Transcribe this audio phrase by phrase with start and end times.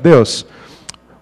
[0.00, 0.46] Deus,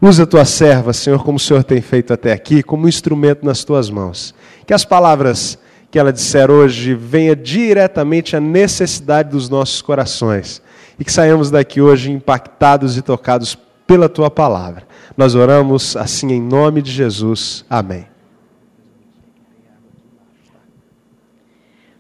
[0.03, 3.65] usa a tua serva, Senhor, como o Senhor tem feito até aqui, como instrumento nas
[3.65, 4.35] tuas mãos.
[4.67, 5.59] Que as palavras
[5.91, 10.61] que ela disser hoje venha diretamente à necessidade dos nossos corações
[10.99, 14.87] e que saiamos daqui hoje impactados e tocados pela tua palavra.
[15.17, 17.65] Nós oramos assim em nome de Jesus.
[17.71, 18.07] Amém.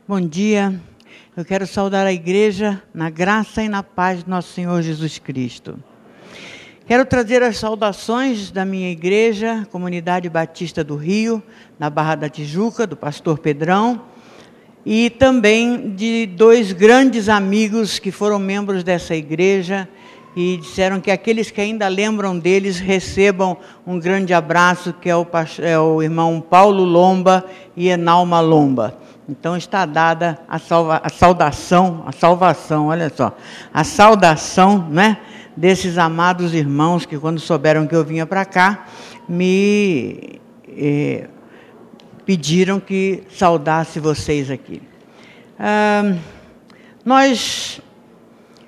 [0.06, 0.78] Bom dia.
[1.34, 5.82] Eu quero saudar a igreja na graça e na paz de nosso Senhor Jesus Cristo.
[6.86, 11.42] Quero trazer as saudações da minha igreja, Comunidade Batista do Rio,
[11.80, 14.02] na Barra da Tijuca, do pastor Pedrão,
[14.84, 19.88] e também de dois grandes amigos que foram membros dessa igreja
[20.36, 25.26] e disseram que aqueles que ainda lembram deles recebam um grande abraço, que é o,
[25.60, 27.44] é o irmão Paulo Lomba
[27.76, 28.96] e Enalma Lomba.
[29.28, 33.36] Então está dada a, salva, a saudação, a salvação, olha só,
[33.74, 35.16] a saudação, né?
[35.56, 38.86] Desses amados irmãos que, quando souberam que eu vinha para cá,
[39.28, 41.28] me eh,
[42.26, 44.82] pediram que saudasse vocês aqui.
[45.58, 46.14] Ah,
[47.04, 47.80] nós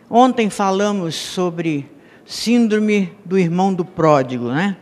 [0.08, 1.91] ontem falamos sobre
[2.25, 4.77] síndrome do irmão do pródigo, né?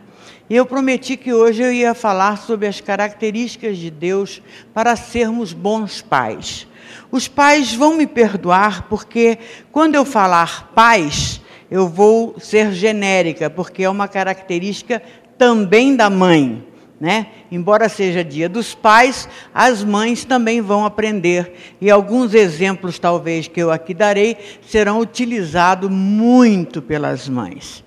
[0.49, 4.41] E eu prometi que hoje eu ia falar sobre as características de Deus
[4.73, 6.65] para sermos bons pais.
[7.11, 9.37] Os pais vão me perdoar porque
[9.71, 15.01] quando eu falar pais, eu vou ser genérica, porque é uma característica
[15.37, 16.65] também da mãe.
[16.99, 17.27] Né?
[17.51, 21.53] Embora seja dia dos pais, as mães também vão aprender.
[21.79, 24.35] E alguns exemplos, talvez, que eu aqui darei,
[24.67, 27.83] serão utilizados muito pelas mães.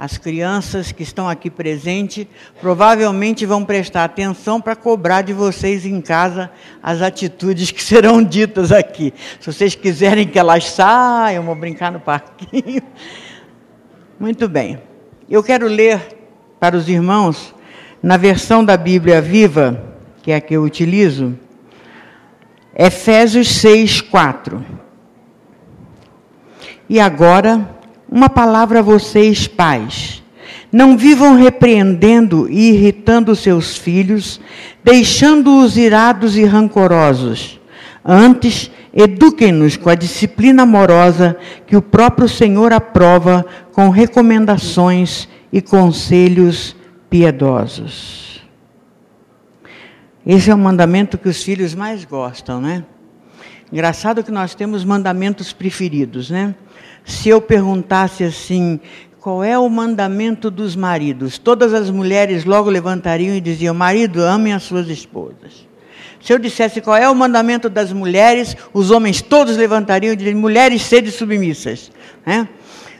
[0.00, 2.24] As crianças que estão aqui presentes
[2.60, 8.70] provavelmente vão prestar atenção para cobrar de vocês em casa as atitudes que serão ditas
[8.70, 9.12] aqui.
[9.40, 12.80] Se vocês quiserem que elas saiam, vou brincar no parquinho.
[14.20, 14.80] Muito bem.
[15.28, 16.00] Eu quero ler
[16.60, 17.52] para os irmãos,
[18.00, 19.82] na versão da Bíblia Viva,
[20.22, 21.36] que é a que eu utilizo,
[22.72, 24.64] Efésios 6, 4.
[26.88, 27.77] E agora
[28.10, 30.22] uma palavra a vocês, pais.
[30.72, 34.40] Não vivam repreendendo e irritando seus filhos,
[34.82, 37.60] deixando-os irados e rancorosos.
[38.04, 41.36] Antes, eduquem-nos com a disciplina amorosa
[41.66, 46.76] que o próprio Senhor aprova, com recomendações e conselhos
[47.08, 48.42] piedosos.
[50.26, 52.84] Esse é o mandamento que os filhos mais gostam, né?
[53.72, 56.54] Engraçado que nós temos mandamentos preferidos, né?
[57.04, 58.80] Se eu perguntasse assim,
[59.20, 61.38] qual é o mandamento dos maridos?
[61.38, 65.66] Todas as mulheres logo levantariam e diziam: Marido, amem as suas esposas.
[66.20, 70.38] Se eu dissesse qual é o mandamento das mulheres, os homens todos levantariam e diriam:
[70.38, 71.90] Mulheres, sede submissas.
[72.24, 72.48] Né?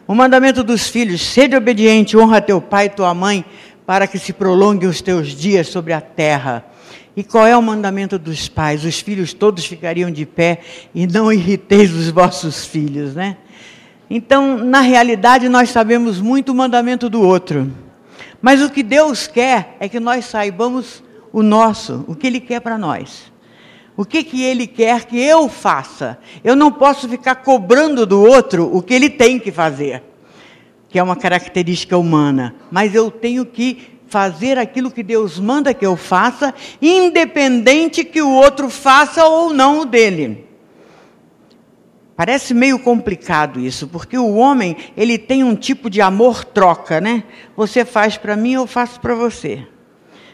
[0.06, 3.44] O mandamento dos filhos: Sede obediente, honra teu pai e tua mãe,
[3.86, 6.64] para que se prolonguem os teus dias sobre a terra.
[7.16, 8.84] E qual é o mandamento dos pais?
[8.84, 10.60] Os filhos todos ficariam de pé
[10.94, 13.36] e não irriteis os vossos filhos, né?
[14.10, 17.70] Então, na realidade, nós sabemos muito o mandamento do outro.
[18.40, 21.02] Mas o que Deus quer é que nós saibamos
[21.32, 23.30] o nosso, o que Ele quer para nós.
[23.96, 26.18] O que, que Ele quer que eu faça.
[26.42, 30.02] Eu não posso ficar cobrando do outro o que ele tem que fazer,
[30.88, 32.54] que é uma característica humana.
[32.70, 38.30] Mas eu tenho que fazer aquilo que Deus manda que eu faça, independente que o
[38.30, 40.47] outro faça ou não o dele.
[42.18, 47.22] Parece meio complicado isso, porque o homem, ele tem um tipo de amor troca, né?
[47.56, 49.64] Você faz para mim, eu faço para você.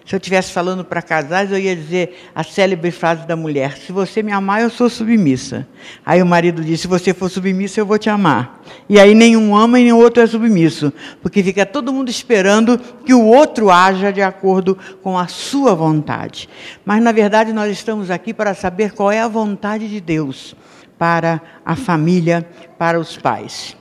[0.06, 3.92] Se eu estivesse falando para casais, eu ia dizer a célebre frase da mulher: Se
[3.92, 5.68] você me amar, eu sou submissa.
[6.06, 8.62] Aí o marido diz: Se você for submissa, eu vou te amar.
[8.88, 10.90] E aí nenhum ama e nenhum outro é submisso,
[11.20, 16.48] porque fica todo mundo esperando que o outro haja de acordo com a sua vontade.
[16.82, 20.56] Mas na verdade nós estamos aqui para saber qual é a vontade de Deus
[20.98, 22.46] para a família,
[22.78, 23.76] para os pais.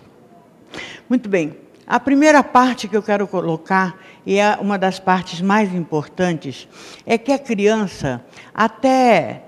[1.09, 5.73] Muito bem, a primeira parte que eu quero colocar, e é uma das partes mais
[5.75, 6.67] importantes,
[7.05, 8.23] é que a criança,
[8.53, 9.43] até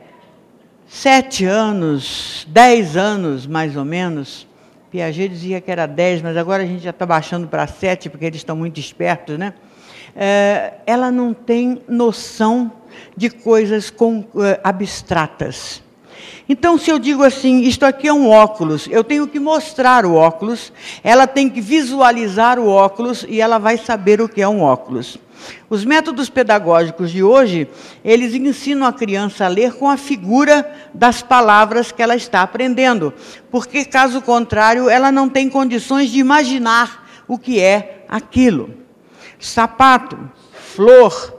[0.87, 4.47] sete anos, dez anos mais ou menos,
[4.91, 8.25] Piaget dizia que era dez, mas agora a gente já está baixando para sete, porque
[8.25, 9.53] eles estão muito espertos, né?
[10.15, 12.71] É, ela não tem noção
[13.17, 15.83] de coisas com, é, abstratas.
[16.47, 20.13] Então, se eu digo assim, isto aqui é um óculos, eu tenho que mostrar o
[20.13, 20.71] óculos,
[21.03, 25.17] ela tem que visualizar o óculos e ela vai saber o que é um óculos.
[25.69, 27.67] Os métodos pedagógicos de hoje,
[28.03, 33.13] eles ensinam a criança a ler com a figura das palavras que ela está aprendendo,
[33.51, 38.69] porque caso contrário, ela não tem condições de imaginar o que é aquilo.
[39.39, 40.17] Sapato,
[40.53, 41.34] flor,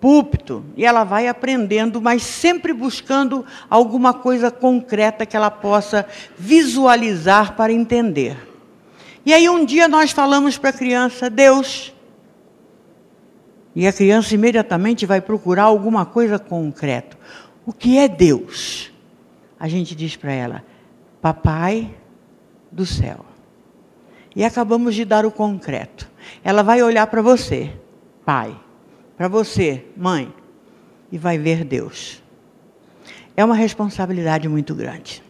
[0.00, 6.06] púlpito, e ela vai aprendendo, mas sempre buscando alguma coisa concreta que ela possa
[6.38, 8.48] visualizar para entender.
[9.24, 11.92] E aí um dia nós falamos para a criança, Deus.
[13.76, 17.16] E a criança imediatamente vai procurar alguma coisa concreta.
[17.66, 18.90] O que é Deus?
[19.58, 20.64] A gente diz para ela,
[21.20, 21.94] Papai
[22.72, 23.24] do céu.
[24.34, 26.08] E acabamos de dar o concreto.
[26.42, 27.70] Ela vai olhar para você,
[28.24, 28.56] pai,
[29.20, 30.32] para você, mãe,
[31.12, 32.22] e vai ver Deus.
[33.36, 35.22] É uma responsabilidade muito grande,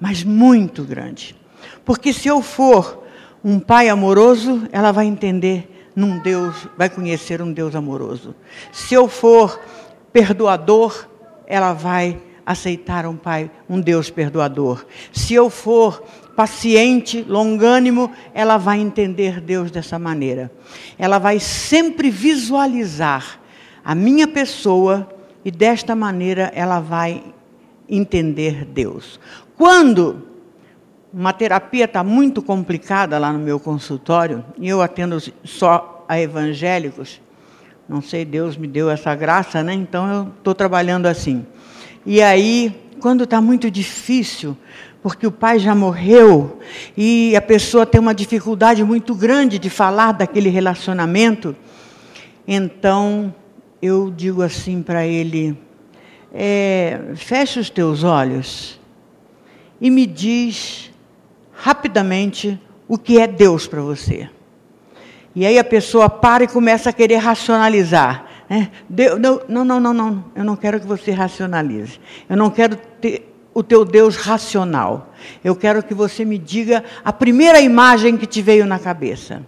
[0.00, 1.36] mas muito grande.
[1.84, 3.04] Porque se eu for
[3.44, 8.34] um pai amoroso, ela vai entender num Deus, vai conhecer um Deus amoroso.
[8.72, 9.60] Se eu for
[10.10, 11.06] perdoador,
[11.46, 14.86] ela vai aceitar um pai, um Deus perdoador.
[15.12, 16.02] Se eu for
[16.36, 20.50] paciente, longânimo, ela vai entender Deus dessa maneira.
[20.98, 23.40] Ela vai sempre visualizar
[23.84, 25.08] a minha pessoa
[25.44, 27.22] e desta maneira ela vai
[27.88, 29.20] entender Deus.
[29.56, 30.22] Quando
[31.12, 37.20] uma terapia está muito complicada lá no meu consultório, e eu atendo só a evangélicos,
[37.88, 39.74] não sei, Deus me deu essa graça, né?
[39.74, 41.44] Então eu estou trabalhando assim.
[42.06, 44.56] E aí, quando está muito difícil,
[45.02, 46.60] porque o pai já morreu
[46.96, 51.56] e a pessoa tem uma dificuldade muito grande de falar daquele relacionamento,
[52.46, 53.34] então
[53.80, 55.58] eu digo assim para ele:
[56.32, 58.80] é, fecha os teus olhos
[59.80, 60.92] e me diz
[61.52, 64.30] rapidamente o que é Deus para você.
[65.34, 68.26] E aí a pessoa para e começa a querer racionalizar.
[68.48, 68.70] Né?
[68.88, 69.18] Deus,
[69.48, 71.98] não, não, não, não, eu não quero que você racionalize.
[72.28, 75.12] Eu não quero ter, o teu Deus racional.
[75.44, 79.42] Eu quero que você me diga a primeira imagem que te veio na cabeça.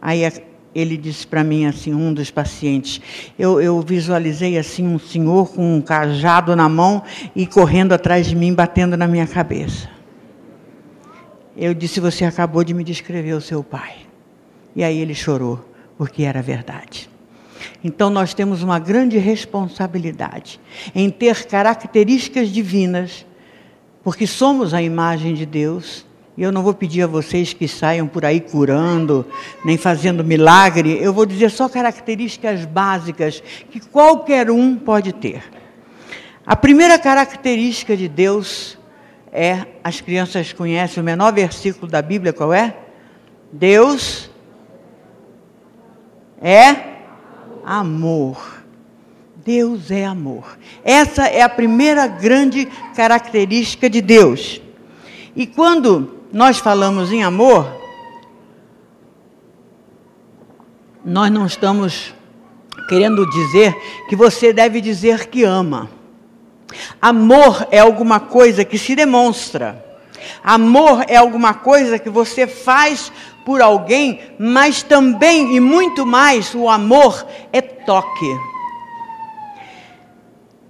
[0.00, 0.22] Aí
[0.74, 3.00] ele disse para mim assim, um dos pacientes,
[3.38, 7.02] eu, eu, visualizei assim um senhor com um cajado na mão
[7.34, 9.88] e correndo atrás de mim, batendo na minha cabeça.
[11.56, 13.94] Eu disse, você acabou de me descrever o seu pai.
[14.74, 17.08] E aí ele chorou, porque era verdade.
[17.86, 20.58] Então nós temos uma grande responsabilidade
[20.92, 23.24] em ter características divinas,
[24.02, 26.04] porque somos a imagem de Deus.
[26.36, 29.24] E eu não vou pedir a vocês que saiam por aí curando,
[29.64, 30.98] nem fazendo milagre.
[31.00, 33.40] Eu vou dizer só características básicas
[33.70, 35.44] que qualquer um pode ter.
[36.44, 38.76] A primeira característica de Deus
[39.30, 42.76] é, as crianças conhecem o menor versículo da Bíblia, qual é?
[43.52, 44.28] Deus
[46.42, 46.95] é
[47.66, 48.62] amor.
[49.44, 50.56] Deus é amor.
[50.84, 54.60] Essa é a primeira grande característica de Deus.
[55.34, 57.66] E quando nós falamos em amor,
[61.04, 62.14] nós não estamos
[62.88, 63.76] querendo dizer
[64.08, 65.90] que você deve dizer que ama.
[67.00, 69.84] Amor é alguma coisa que se demonstra.
[70.42, 73.12] Amor é alguma coisa que você faz
[73.46, 78.26] por alguém, mas também e muito mais o amor é toque.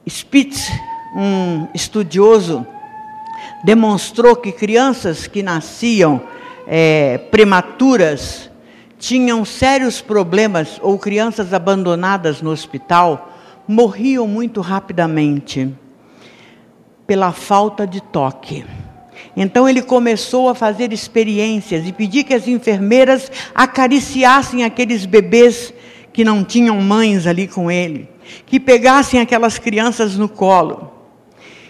[0.07, 0.71] Spitz,
[1.17, 2.67] um estudioso,
[3.65, 6.21] demonstrou que crianças que nasciam
[6.67, 8.51] é, prematuras
[8.99, 13.33] tinham sérios problemas ou crianças abandonadas no hospital
[13.67, 15.75] morriam muito rapidamente
[17.07, 18.67] pela falta de toque.
[19.37, 25.75] Então ele começou a fazer experiências e pedir que as enfermeiras acariciassem aqueles bebês
[26.13, 28.09] que não tinham mães ali com ele,
[28.47, 30.91] que pegassem aquelas crianças no colo.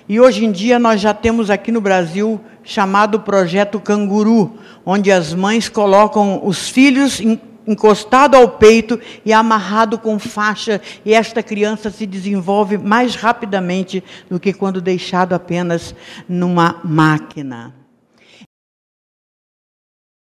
[0.08, 5.34] E hoje em dia nós já temos aqui no Brasil chamado projeto Canguru, onde as
[5.34, 11.90] mães colocam os filhos em encostado ao peito e amarrado com faixa, e esta criança
[11.90, 15.94] se desenvolve mais rapidamente do que quando deixado apenas
[16.28, 17.74] numa máquina.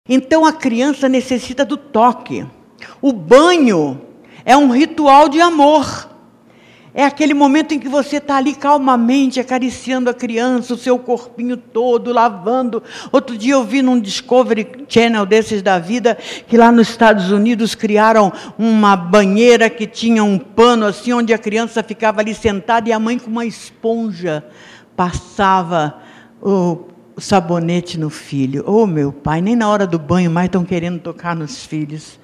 [0.08, 2.46] Então a criança necessita do toque.
[3.00, 4.00] O banho
[4.44, 6.11] é um ritual de amor.
[6.94, 11.56] É aquele momento em que você está ali calmamente acariciando a criança, o seu corpinho
[11.56, 12.82] todo, lavando.
[13.10, 17.74] Outro dia eu vi num Discovery Channel desses da vida, que lá nos Estados Unidos
[17.74, 22.92] criaram uma banheira que tinha um pano assim, onde a criança ficava ali sentada e
[22.92, 24.44] a mãe com uma esponja
[24.94, 25.96] passava
[26.42, 28.64] o sabonete no filho.
[28.66, 32.20] Oh, meu pai, nem na hora do banho mais estão querendo tocar nos filhos.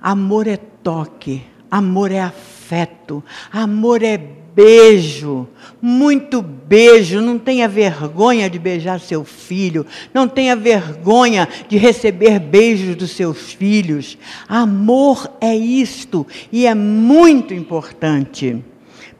[0.00, 5.48] Amor é toque, amor é afeto afeto, amor é beijo,
[5.80, 7.22] muito beijo.
[7.22, 13.54] Não tenha vergonha de beijar seu filho, não tenha vergonha de receber beijos dos seus
[13.54, 14.18] filhos.
[14.46, 18.62] Amor é isto e é muito importante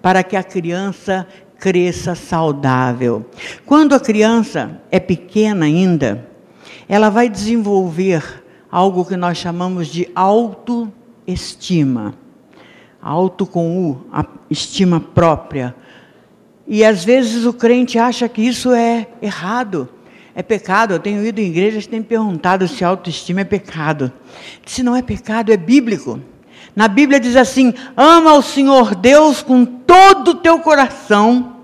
[0.03, 1.27] para que a criança
[1.59, 3.25] cresça saudável.
[3.65, 6.29] Quando a criança é pequena ainda,
[6.87, 12.15] ela vai desenvolver algo que nós chamamos de autoestima.
[13.01, 15.75] Auto com U, a estima própria.
[16.67, 19.89] E às vezes o crente acha que isso é errado,
[20.35, 20.95] é pecado.
[20.95, 24.13] Eu tenho ido em igrejas que têm perguntado se autoestima é pecado.
[24.67, 26.21] Se não é pecado, é bíblico.
[26.75, 31.57] Na Bíblia diz assim: ama o Senhor Deus com todo o teu coração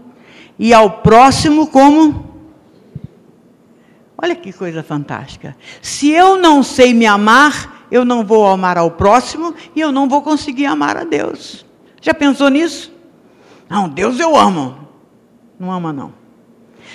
[0.58, 2.32] e ao próximo como.
[4.16, 5.56] Olha que coisa fantástica.
[5.82, 10.08] Se eu não sei me amar, eu não vou amar ao próximo e eu não
[10.08, 11.64] vou conseguir amar a Deus.
[12.02, 12.92] Já pensou nisso?
[13.70, 14.76] Não, Deus eu amo.
[15.60, 16.12] Não ama, não.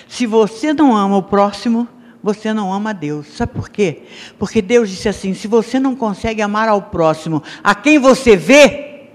[0.09, 1.87] Se você não ama o próximo,
[2.21, 3.27] você não ama a Deus.
[3.27, 4.03] Sabe por quê?
[4.37, 9.07] Porque Deus disse assim: se você não consegue amar ao próximo, a quem você vê,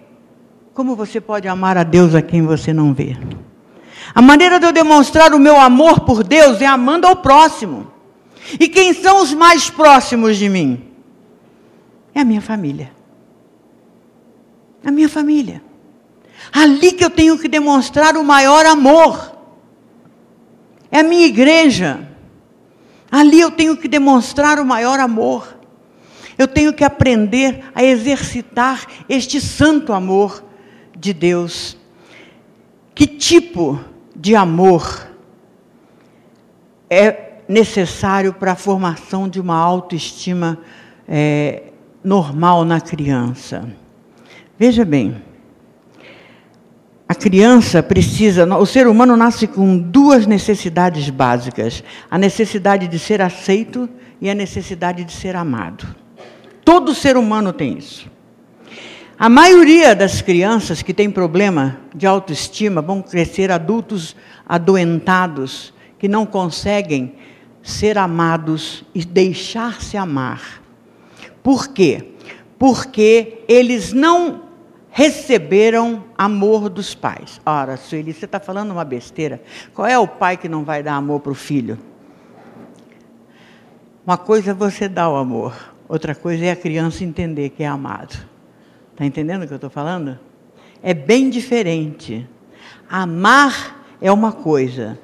[0.72, 3.14] como você pode amar a Deus a quem você não vê?
[4.14, 7.88] A maneira de eu demonstrar o meu amor por Deus é amando ao próximo.
[8.58, 10.93] E quem são os mais próximos de mim?
[12.14, 12.92] É a minha família.
[14.84, 15.62] A minha família.
[16.52, 19.36] Ali que eu tenho que demonstrar o maior amor.
[20.90, 22.08] É a minha igreja.
[23.10, 25.58] Ali eu tenho que demonstrar o maior amor.
[26.36, 30.44] Eu tenho que aprender a exercitar este santo amor
[30.96, 31.76] de Deus.
[32.94, 33.80] Que tipo
[34.14, 35.08] de amor
[36.88, 40.58] é necessário para a formação de uma autoestima
[41.08, 41.73] é,
[42.04, 43.66] normal na criança?
[44.58, 45.16] Veja bem.
[47.08, 53.20] A criança precisa, o ser humano nasce com duas necessidades básicas: a necessidade de ser
[53.20, 53.88] aceito
[54.20, 55.86] e a necessidade de ser amado.
[56.64, 58.10] Todo ser humano tem isso.
[59.18, 66.26] A maioria das crianças que têm problema de autoestima vão crescer adultos adoentados, que não
[66.26, 67.14] conseguem
[67.62, 70.63] ser amados e deixar-se amar.
[71.44, 72.14] Por quê?
[72.58, 74.44] Porque eles não
[74.90, 77.38] receberam amor dos pais.
[77.44, 79.42] Ora, Sueli, você está falando uma besteira.
[79.74, 81.78] Qual é o pai que não vai dar amor para o filho?
[84.06, 87.66] Uma coisa é você dar o amor, outra coisa é a criança entender que é
[87.66, 88.16] amado.
[88.92, 90.18] Está entendendo o que eu estou falando?
[90.82, 92.26] É bem diferente.
[92.88, 94.98] Amar é uma coisa.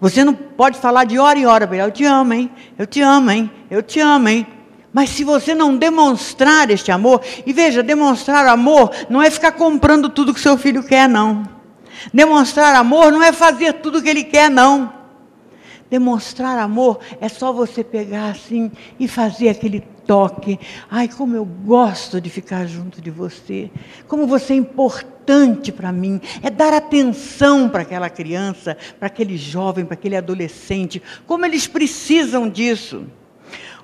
[0.00, 2.50] Você não pode falar de hora em hora para ele, eu te amo, hein?
[2.76, 3.50] Eu te amo, hein?
[3.70, 4.46] Eu te amo, hein?
[4.92, 10.08] Mas se você não demonstrar este amor, e veja, demonstrar amor não é ficar comprando
[10.08, 11.48] tudo que seu filho quer, não.
[12.12, 14.92] Demonstrar amor não é fazer tudo que ele quer, não.
[15.88, 20.58] Demonstrar amor é só você pegar assim e fazer aquele toque.
[20.90, 23.70] Ai, como eu gosto de ficar junto de você.
[24.08, 26.20] Como você é importante para mim.
[26.42, 31.02] É dar atenção para aquela criança, para aquele jovem, para aquele adolescente.
[31.26, 33.04] Como eles precisam disso.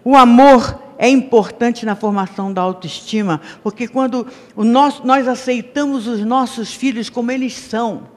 [0.05, 4.27] O amor é importante na formação da autoestima, porque quando
[4.57, 8.09] nosso, nós aceitamos os nossos filhos como eles são,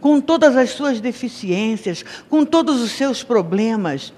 [0.00, 4.12] com todas as suas deficiências, com todos os seus problemas,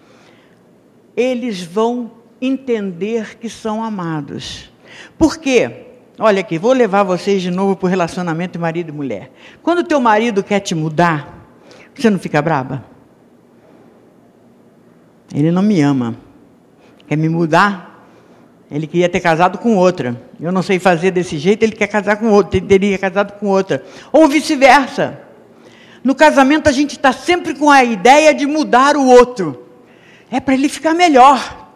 [1.17, 4.71] eles vão entender que são amados.
[5.19, 5.87] Por quê?
[6.21, 9.31] Olha aqui, vou levar vocês de novo para o relacionamento marido e mulher.
[9.63, 11.47] Quando teu marido quer te mudar,
[11.95, 12.85] você não fica braba?
[15.35, 16.28] Ele não me ama.
[17.09, 18.07] Quer me mudar?
[18.71, 20.21] Ele queria ter casado com outra.
[20.39, 23.47] Eu não sei fazer desse jeito, ele quer casar com outra, ele teria casado com
[23.47, 23.83] outra.
[24.13, 25.19] Ou vice-versa.
[26.05, 29.67] No casamento a gente está sempre com a ideia de mudar o outro.
[30.31, 31.67] É para ele ficar melhor.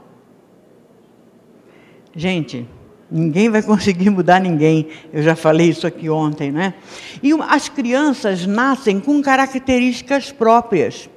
[2.15, 2.69] Gente,
[3.11, 4.89] ninguém vai conseguir mudar ninguém.
[5.13, 6.75] Eu já falei isso aqui ontem, né?
[7.23, 11.09] E as crianças nascem com características próprias.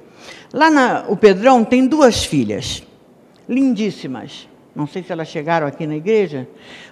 [0.54, 2.82] Lá no Pedrão tem duas filhas,
[3.48, 4.48] lindíssimas.
[4.74, 6.46] Não sei se elas chegaram aqui na igreja.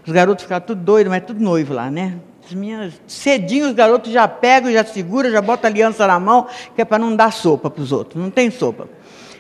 [0.07, 2.15] Os garotos ficaram tudo doidos, mas tudo noivo lá, né?
[2.47, 6.81] As minhas, cedinho os garotos já pegam, já seguram, já botam aliança na mão, que
[6.81, 8.23] é para não dar sopa para os outros.
[8.23, 8.89] Não tem sopa.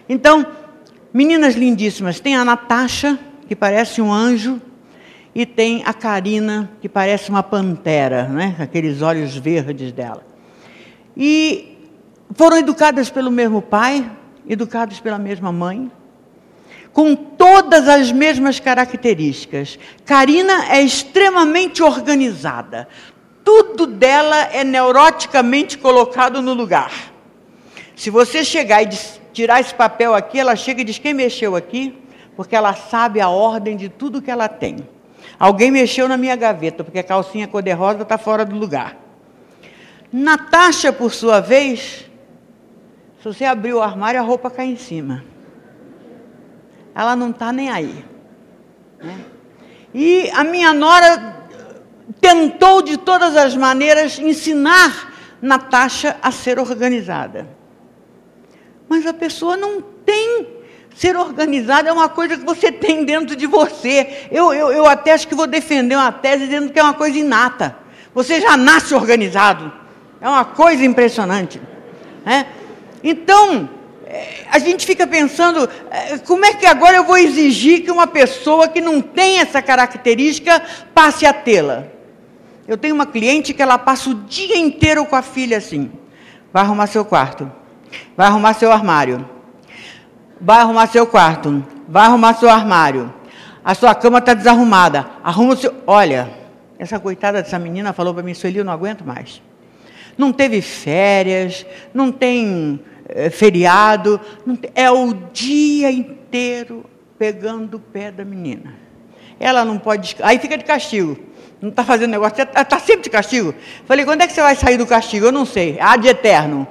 [0.08, 0.46] Então,
[1.12, 2.20] meninas lindíssimas.
[2.20, 3.18] Tem a Natasha,
[3.48, 4.60] que parece um anjo,
[5.34, 8.54] e tem a Karina, que parece uma pantera, né?
[8.58, 10.24] aqueles olhos verdes dela.
[11.16, 11.78] E
[12.34, 14.10] foram educadas pelo mesmo pai,
[14.46, 15.90] educadas pela mesma mãe
[16.94, 19.78] com todas as mesmas características.
[20.06, 22.88] Karina é extremamente organizada.
[23.44, 27.12] tudo dela é neuroticamente colocado no lugar.
[27.94, 28.88] Se você chegar e
[29.34, 31.94] tirar esse papel aqui, ela chega e diz: Quem mexeu aqui?
[32.36, 34.76] Porque ela sabe a ordem de tudo que ela tem.
[35.38, 38.96] Alguém mexeu na minha gaveta, porque a calcinha cor-de-rosa está fora do lugar.
[40.10, 42.08] Natasha, por sua vez,
[43.20, 45.33] se você abrir o armário, a roupa cai em cima.
[46.94, 48.04] Ela não está nem aí.
[49.02, 49.18] Né?
[49.92, 51.36] E a minha nora
[52.20, 57.46] tentou de todas as maneiras ensinar Natasha a ser organizada.
[58.88, 60.54] Mas a pessoa não tem.
[60.96, 64.28] Ser organizada é uma coisa que você tem dentro de você.
[64.30, 67.18] Eu, eu, eu até acho que vou defender uma tese dizendo que é uma coisa
[67.18, 67.76] inata.
[68.14, 69.72] Você já nasce organizado.
[70.20, 71.60] É uma coisa impressionante.
[72.24, 72.46] Né?
[73.02, 73.68] Então,
[74.50, 78.68] a gente fica pensando, é, como é que agora eu vou exigir que uma pessoa
[78.68, 80.62] que não tem essa característica
[80.94, 81.84] passe a tê-la?
[82.66, 85.90] Eu tenho uma cliente que ela passa o dia inteiro com a filha assim.
[86.52, 87.50] Vai arrumar seu quarto.
[88.16, 89.28] Vai arrumar seu armário.
[90.40, 91.64] Vai arrumar seu quarto.
[91.88, 93.12] Vai arrumar seu armário.
[93.64, 95.06] A sua cama está desarrumada.
[95.22, 95.74] Arruma o seu.
[95.86, 96.30] Olha,
[96.78, 99.42] essa coitada dessa menina falou para mim, Sueli, eu não aguento mais.
[100.16, 104.20] Não teve férias, não tem é, feriado,
[104.74, 106.84] é o dia inteiro
[107.18, 108.74] pegando o pé da menina.
[109.38, 110.16] Ela não pode.
[110.20, 111.18] Aí fica de castigo
[111.64, 113.54] não está fazendo negócio, está tá sempre de castigo.
[113.86, 115.24] Falei, quando é que você vai sair do castigo?
[115.26, 116.68] Eu não sei, há de eterno.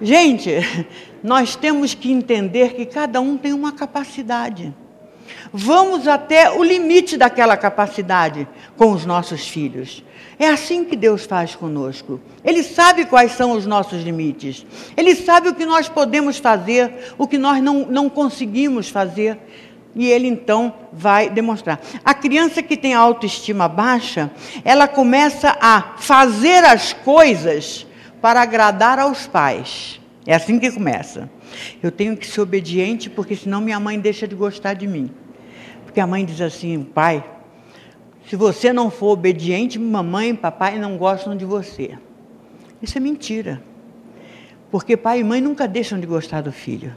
[0.00, 0.50] Gente,
[1.22, 4.74] nós temos que entender que cada um tem uma capacidade.
[5.52, 10.02] Vamos até o limite daquela capacidade com os nossos filhos.
[10.42, 12.20] É assim que Deus faz conosco.
[12.44, 14.66] Ele sabe quais são os nossos limites.
[14.96, 19.38] Ele sabe o que nós podemos fazer, o que nós não, não conseguimos fazer.
[19.94, 21.80] E ele então vai demonstrar.
[22.04, 24.32] A criança que tem autoestima baixa,
[24.64, 27.86] ela começa a fazer as coisas
[28.20, 30.00] para agradar aos pais.
[30.26, 31.30] É assim que começa.
[31.80, 35.08] Eu tenho que ser obediente porque senão minha mãe deixa de gostar de mim.
[35.84, 37.24] Porque a mãe diz assim: pai,
[38.32, 41.98] se você não for obediente, mamãe e papai não gostam de você.
[42.80, 43.62] Isso é mentira.
[44.70, 46.96] Porque pai e mãe nunca deixam de gostar do filho.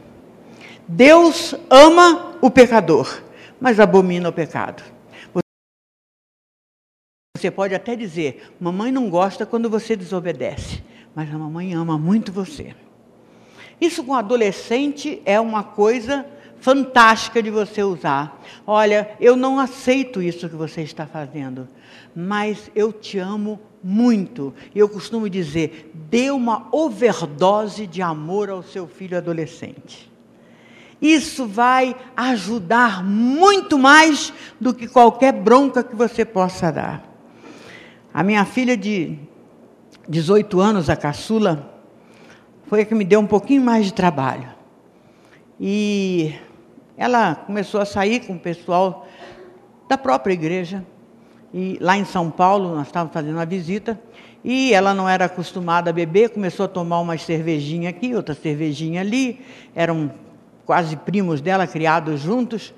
[0.87, 3.21] Deus ama o pecador,
[3.59, 4.81] mas abomina o pecado.
[7.37, 10.81] Você pode até dizer: mamãe não gosta quando você desobedece,
[11.13, 12.73] mas a mamãe ama muito você.
[13.81, 16.25] Isso com adolescente é uma coisa
[16.59, 18.41] fantástica de você usar.
[18.65, 21.67] Olha, eu não aceito isso que você está fazendo,
[22.15, 24.53] mas eu te amo muito.
[24.73, 30.11] E eu costumo dizer: dê uma overdose de amor ao seu filho adolescente.
[31.01, 37.03] Isso vai ajudar muito mais do que qualquer bronca que você possa dar.
[38.13, 39.19] A minha filha de
[40.07, 41.73] 18 anos, a caçula,
[42.67, 44.49] foi a que me deu um pouquinho mais de trabalho.
[45.59, 46.33] E
[46.97, 49.07] ela começou a sair com o pessoal
[49.87, 50.85] da própria igreja.
[51.53, 53.99] E lá em São Paulo, nós estávamos fazendo uma visita,
[54.43, 59.01] e ela não era acostumada a beber, começou a tomar uma cervejinha aqui, outra cervejinha
[59.01, 59.39] ali,
[59.73, 60.11] eram
[60.65, 62.73] quase primos dela, criados juntos,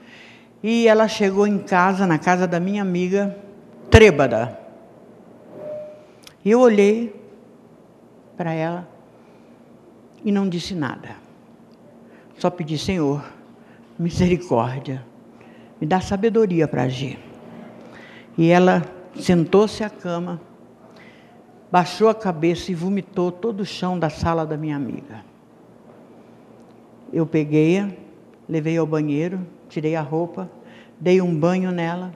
[0.61, 3.35] e ela chegou em casa, na casa da minha amiga,
[3.89, 4.59] trêbada.
[6.45, 7.15] E eu olhei
[8.35, 8.87] para ela
[10.23, 11.09] e não disse nada.
[12.37, 13.23] Só pedi, Senhor,
[13.97, 15.05] misericórdia,
[15.79, 17.17] me dá sabedoria para agir.
[18.37, 18.83] E ela
[19.15, 20.39] sentou-se à cama,
[21.71, 25.25] baixou a cabeça e vomitou todo o chão da sala da minha amiga.
[27.11, 27.89] Eu peguei-a,
[28.47, 30.49] levei ao banheiro, tirei a roupa,
[30.99, 32.11] dei um banho nela,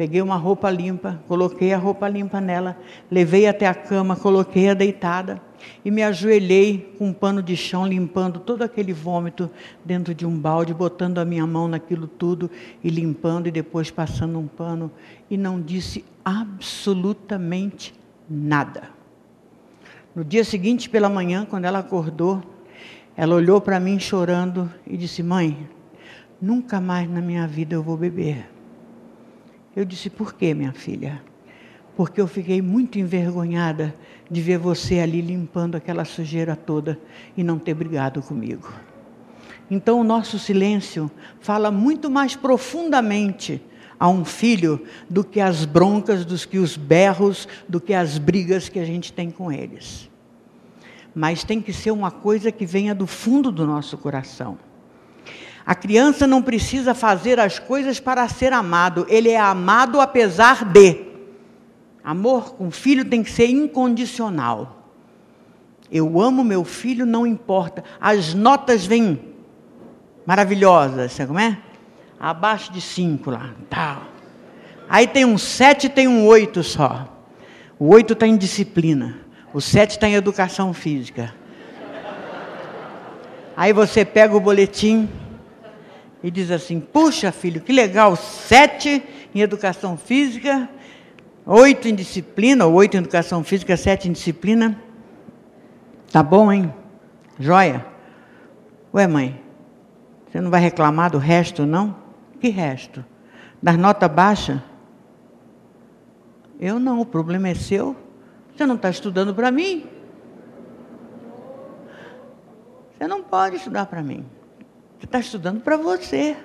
[0.00, 2.74] peguei uma roupa limpa, coloquei a roupa limpa nela,
[3.10, 5.38] levei até a cama, coloquei-a deitada
[5.84, 9.50] e me ajoelhei com um pano de chão, limpando todo aquele vômito
[9.84, 12.50] dentro de um balde, botando a minha mão naquilo tudo
[12.82, 14.90] e limpando e depois passando um pano
[15.28, 17.92] e não disse absolutamente
[18.26, 18.84] nada.
[20.16, 22.42] No dia seguinte, pela manhã, quando ela acordou,
[23.14, 25.68] ela olhou para mim chorando e disse: Mãe,
[26.40, 28.48] nunca mais na minha vida eu vou beber.
[29.74, 31.22] Eu disse: Por quê, minha filha?
[31.96, 33.94] Porque eu fiquei muito envergonhada
[34.30, 36.98] de ver você ali limpando aquela sujeira toda
[37.36, 38.72] e não ter brigado comigo.
[39.70, 43.62] Então, o nosso silêncio fala muito mais profundamente
[43.98, 48.68] a um filho do que as broncas, do que os berros, do que as brigas
[48.68, 50.10] que a gente tem com eles
[51.14, 54.58] mas tem que ser uma coisa que venha do fundo do nosso coração.
[55.70, 61.06] A criança não precisa fazer as coisas para ser amado, ele é amado apesar de.
[62.02, 64.88] Amor com filho tem que ser incondicional.
[65.88, 67.84] Eu amo meu filho, não importa.
[68.00, 69.20] As notas vêm
[70.26, 71.56] maravilhosas, sabe como é?
[72.18, 74.02] Abaixo de cinco lá, tal.
[74.88, 77.16] Aí tem um sete tem um oito só.
[77.78, 79.18] O oito está em disciplina.
[79.54, 81.32] O sete está em educação física.
[83.56, 85.08] Aí você pega o boletim
[86.22, 89.02] e diz assim: Puxa, filho, que legal, sete
[89.34, 90.68] em educação física,
[91.46, 94.80] oito em disciplina, oito em educação física, sete em disciplina.
[96.12, 96.72] Tá bom, hein?
[97.38, 97.86] Joia.
[98.92, 99.40] Ué, mãe,
[100.26, 101.96] você não vai reclamar do resto, não?
[102.40, 103.04] Que resto?
[103.62, 104.60] Das notas baixas?
[106.58, 107.96] Eu não, o problema é seu.
[108.54, 109.86] Você não está estudando para mim.
[112.98, 114.26] Você não pode estudar para mim.
[115.00, 116.36] Você está estudando para você.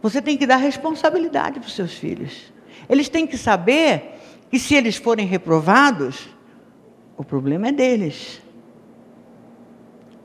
[0.00, 2.52] Você tem que dar responsabilidade para os seus filhos.
[2.88, 6.28] Eles têm que saber que se eles forem reprovados,
[7.16, 8.40] o problema é deles.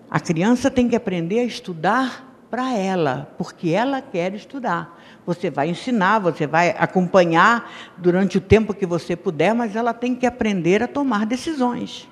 [0.07, 5.01] A criança tem que aprender a estudar para ela, porque ela quer estudar.
[5.25, 10.13] Você vai ensinar, você vai acompanhar durante o tempo que você puder, mas ela tem
[10.13, 12.07] que aprender a tomar decisões.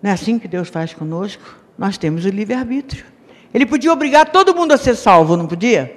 [0.00, 1.61] Não é assim que Deus faz conosco?
[1.76, 3.04] Nós temos o livre-arbítrio.
[3.52, 5.94] Ele podia obrigar todo mundo a ser salvo, não podia?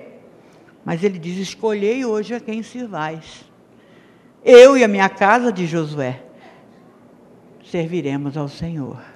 [0.83, 3.45] Mas ele diz: Escolhei hoje a quem servais.
[4.43, 6.21] Eu e a minha casa, de Josué,
[7.63, 9.15] serviremos ao Senhor.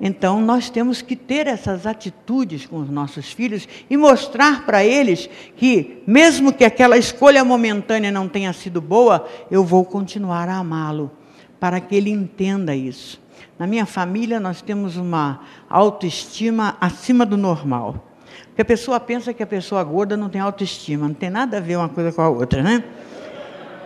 [0.00, 5.28] Então, nós temos que ter essas atitudes com os nossos filhos e mostrar para eles
[5.56, 11.10] que, mesmo que aquela escolha momentânea não tenha sido boa, eu vou continuar a amá-lo,
[11.58, 13.20] para que ele entenda isso.
[13.58, 18.06] Na minha família, nós temos uma autoestima acima do normal.
[18.46, 21.60] Porque a pessoa pensa que a pessoa gorda não tem autoestima, não tem nada a
[21.60, 22.84] ver uma coisa com a outra, né?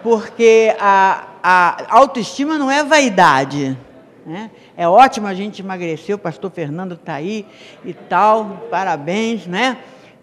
[0.02, 3.78] Porque a, a autoestima não é vaidade.
[4.26, 4.50] Né?
[4.76, 7.46] É ótimo a gente emagrecer, o pastor Fernando está aí
[7.84, 9.78] e tal, parabéns, né?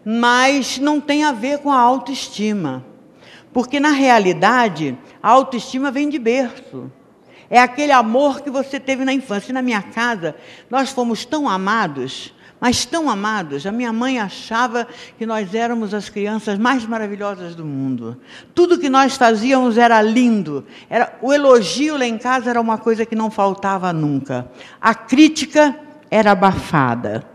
[0.05, 2.85] Mas não tem a ver com a autoestima.
[3.51, 6.91] Porque na realidade, a autoestima vem de berço.
[7.49, 9.51] É aquele amor que você teve na infância.
[9.51, 10.35] E na minha casa,
[10.69, 13.65] nós fomos tão amados, mas tão amados.
[13.65, 18.17] A minha mãe achava que nós éramos as crianças mais maravilhosas do mundo.
[18.53, 20.65] Tudo que nós fazíamos era lindo.
[20.89, 24.51] Era o elogio lá em casa era uma coisa que não faltava nunca.
[24.79, 25.75] A crítica
[26.11, 27.27] era abafada.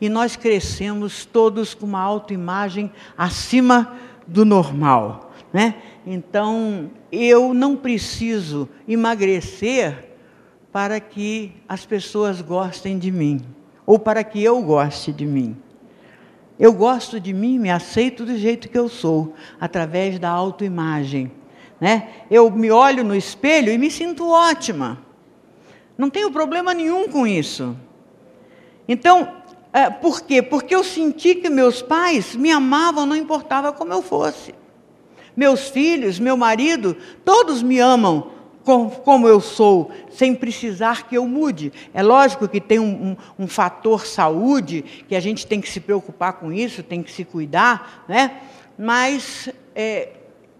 [0.00, 5.76] E nós crescemos todos com uma autoimagem acima do normal, né?
[6.08, 10.12] Então, eu não preciso emagrecer
[10.70, 13.40] para que as pessoas gostem de mim,
[13.84, 15.56] ou para que eu goste de mim.
[16.60, 21.32] Eu gosto de mim, me aceito do jeito que eu sou, através da autoimagem.
[21.80, 22.08] Né?
[22.30, 25.04] Eu me olho no espelho e me sinto ótima.
[25.98, 27.76] Não tenho problema nenhum com isso.
[28.86, 29.42] Então,
[29.72, 30.40] é, por quê?
[30.40, 34.54] Porque eu senti que meus pais me amavam, não importava como eu fosse
[35.36, 38.36] meus filhos, meu marido, todos me amam
[39.04, 41.72] como eu sou, sem precisar que eu mude.
[41.94, 45.78] É lógico que tem um, um, um, fator saúde, que a gente tem que se
[45.78, 48.40] preocupar com isso, tem que se cuidar, né?
[48.76, 50.08] mas é,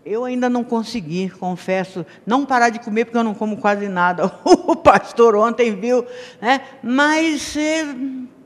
[0.04, 4.32] eu ainda não consegui, confesso, não parar de comer, porque eu não como quase nada.
[4.44, 6.06] O pastor ontem viu,
[6.40, 6.60] né?
[6.82, 7.84] mas é,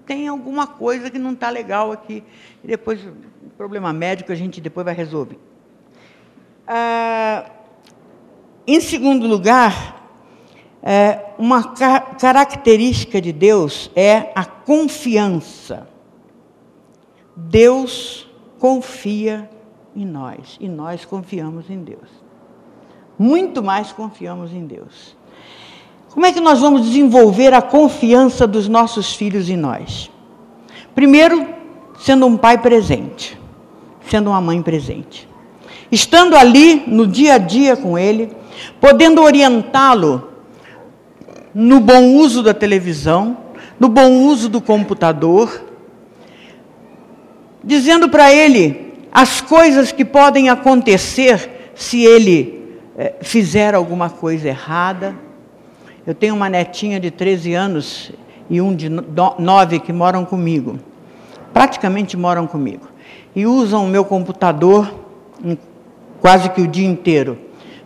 [0.06, 2.24] tem alguma coisa que não está legal aqui.
[2.64, 3.00] E depois,
[3.58, 5.38] problema médico, a gente depois vai resolver.
[6.72, 7.46] Ah,
[8.64, 10.06] em segundo lugar,
[10.80, 15.88] é, uma ca característica de Deus é a confiança.
[17.34, 18.30] Deus
[18.60, 19.50] confia
[19.96, 22.08] em nós e nós confiamos em Deus.
[23.18, 25.16] Muito mais confiamos em Deus.
[26.10, 30.08] Como é que nós vamos desenvolver a confiança dos nossos filhos em nós?
[30.94, 31.52] Primeiro,
[31.98, 33.36] sendo um pai presente,
[34.08, 35.29] sendo uma mãe presente
[35.90, 38.30] estando ali no dia a dia com ele,
[38.80, 40.28] podendo orientá-lo
[41.54, 43.36] no bom uso da televisão,
[43.78, 45.64] no bom uso do computador,
[47.62, 55.14] dizendo para ele as coisas que podem acontecer se ele eh, fizer alguma coisa errada.
[56.06, 58.12] Eu tenho uma netinha de 13 anos
[58.48, 60.78] e um de 9 que moram comigo,
[61.52, 62.88] praticamente moram comigo,
[63.34, 64.92] e usam o meu computador
[66.20, 67.38] quase que o dia inteiro.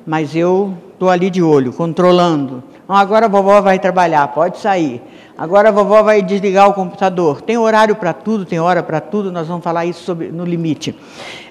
[0.06, 2.62] Mas eu estou ali de olho, controlando.
[2.86, 5.00] Não, agora a vovó vai trabalhar, pode sair.
[5.36, 7.40] Agora a vovó vai desligar o computador.
[7.40, 10.94] Tem horário para tudo, tem hora para tudo, nós vamos falar isso sobre, no limite.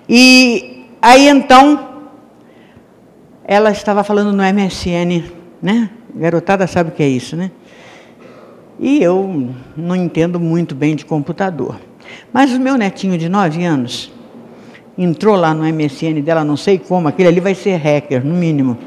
[0.08, 1.88] E aí então,
[3.44, 5.24] ela estava falando no MSN,
[5.62, 5.90] né?
[6.16, 7.52] Garotada sabe o que é isso, né?
[8.80, 11.80] E eu não entendo muito bem de computador.
[12.32, 14.12] Mas o meu netinho de 9 anos
[14.98, 18.78] entrou lá no MSN dela, não sei como, aquele ali vai ser hacker, no mínimo.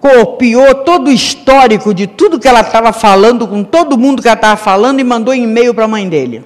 [0.00, 4.34] Copiou todo o histórico de tudo que ela estava falando com todo mundo que ela
[4.34, 6.44] estava falando e mandou e-mail para a mãe dele.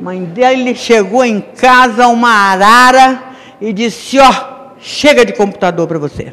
[0.00, 3.22] Mãe dele chegou em casa, uma arara,
[3.60, 6.32] e disse: Ó, oh, chega de computador para você.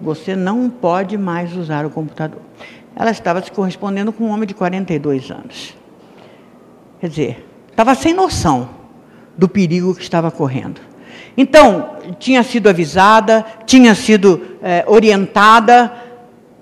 [0.00, 2.40] Você não pode mais usar o computador.
[2.94, 5.76] Ela estava se correspondendo com um homem de 42 anos.
[7.00, 8.77] Quer dizer, estava sem noção
[9.38, 10.80] do perigo que estava correndo.
[11.36, 15.92] Então, tinha sido avisada, tinha sido é, orientada,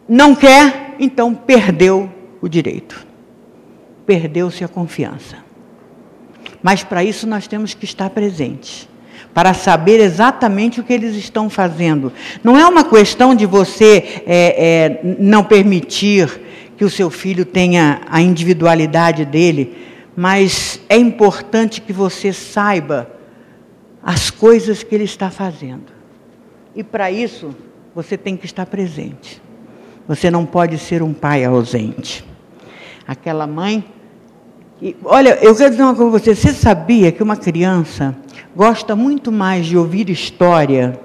[0.07, 2.11] não quer, então perdeu
[2.43, 3.07] o direito.
[4.05, 5.39] Perdeu-se a confiança.
[6.62, 8.87] Mas para isso nós temos que estar presentes
[9.33, 12.12] para saber exatamente o que eles estão fazendo.
[12.43, 16.41] Não é uma questão de você é, é, não permitir
[16.77, 19.75] que o seu filho tenha a individualidade dele,
[20.16, 23.11] mas é importante que você saiba
[24.02, 25.92] as coisas que ele está fazendo.
[26.74, 27.55] E para isso,
[27.94, 29.42] você tem que estar presente.
[30.09, 32.24] Você não pode ser um pai ausente.
[33.07, 33.85] Aquela mãe.
[35.05, 36.35] Olha, eu quero dizer uma coisa para você.
[36.35, 38.16] Você sabia que uma criança
[38.55, 40.98] gosta muito mais de ouvir história,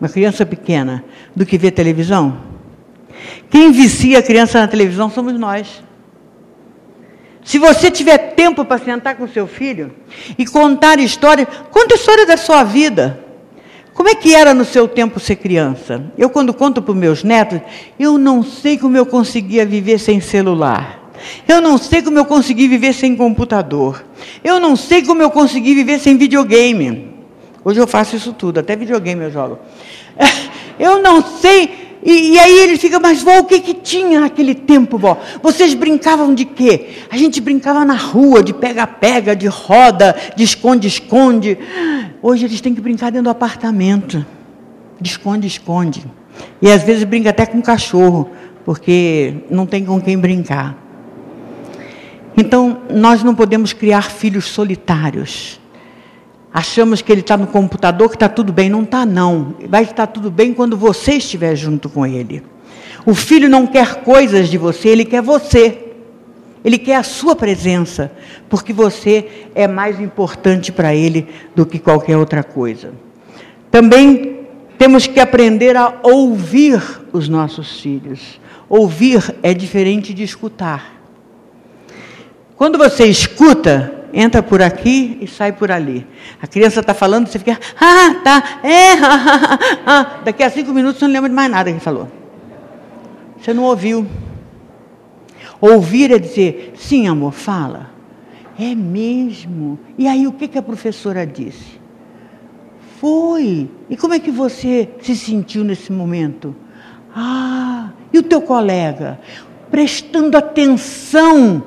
[0.00, 2.38] uma criança pequena, do que ver televisão?
[3.48, 5.82] Quem vicia a criança na televisão somos nós.
[7.44, 9.92] Se você tiver tempo para sentar com seu filho
[10.38, 13.20] e contar história, conta a história da sua vida.
[13.94, 16.10] Como é que era no seu tempo ser criança?
[16.16, 17.60] Eu, quando conto para os meus netos,
[17.98, 21.10] eu não sei como eu conseguia viver sem celular.
[21.46, 24.04] Eu não sei como eu consegui viver sem computador.
[24.42, 27.12] Eu não sei como eu consegui viver sem videogame.
[27.64, 29.58] Hoje eu faço isso tudo, até videogame eu jogo.
[30.78, 34.54] Eu não sei e, e, aí ele fica, mas vó, o que que tinha naquele
[34.54, 35.20] tempo, vó?
[35.40, 36.88] Vocês brincavam de quê?
[37.08, 41.56] A gente brincava na rua, de pega-pega, de roda, de esconde-esconde.
[42.20, 44.26] Hoje eles têm que brincar dentro do apartamento,
[45.00, 46.04] de esconde-esconde.
[46.60, 48.30] E às vezes brinca até com cachorro,
[48.64, 50.76] porque não tem com quem brincar.
[52.36, 55.61] Então, nós não podemos criar filhos solitários.
[56.52, 58.68] Achamos que ele está no computador, que está tudo bem.
[58.68, 59.54] Não está, não.
[59.68, 62.42] Vai estar tudo bem quando você estiver junto com ele.
[63.06, 65.88] O filho não quer coisas de você, ele quer você.
[66.64, 68.12] Ele quer a sua presença,
[68.48, 72.92] porque você é mais importante para ele do que qualquer outra coisa.
[73.68, 74.46] Também
[74.78, 76.80] temos que aprender a ouvir
[77.12, 78.40] os nossos filhos.
[78.68, 81.02] Ouvir é diferente de escutar.
[82.54, 86.06] Quando você escuta, entra por aqui e sai por ali.
[86.40, 90.20] A criança está falando, você fica, ah, tá, é, ah, ah, ah.
[90.24, 92.08] daqui a cinco minutos você não lembra de mais nada que falou.
[93.40, 94.06] Você não ouviu.
[95.60, 97.90] Ouvir é dizer, sim, amor, fala.
[98.58, 99.78] É mesmo.
[99.96, 101.80] E aí o que, que a professora disse?
[103.00, 103.68] Foi.
[103.88, 106.54] E como é que você se sentiu nesse momento?
[107.14, 109.20] Ah, e o teu colega?
[109.70, 111.64] Prestando atenção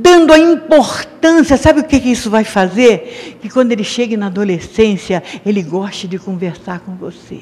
[0.00, 3.38] dando a importância, sabe o que isso vai fazer?
[3.40, 7.40] Que quando ele chegue na adolescência, ele goste de conversar com você.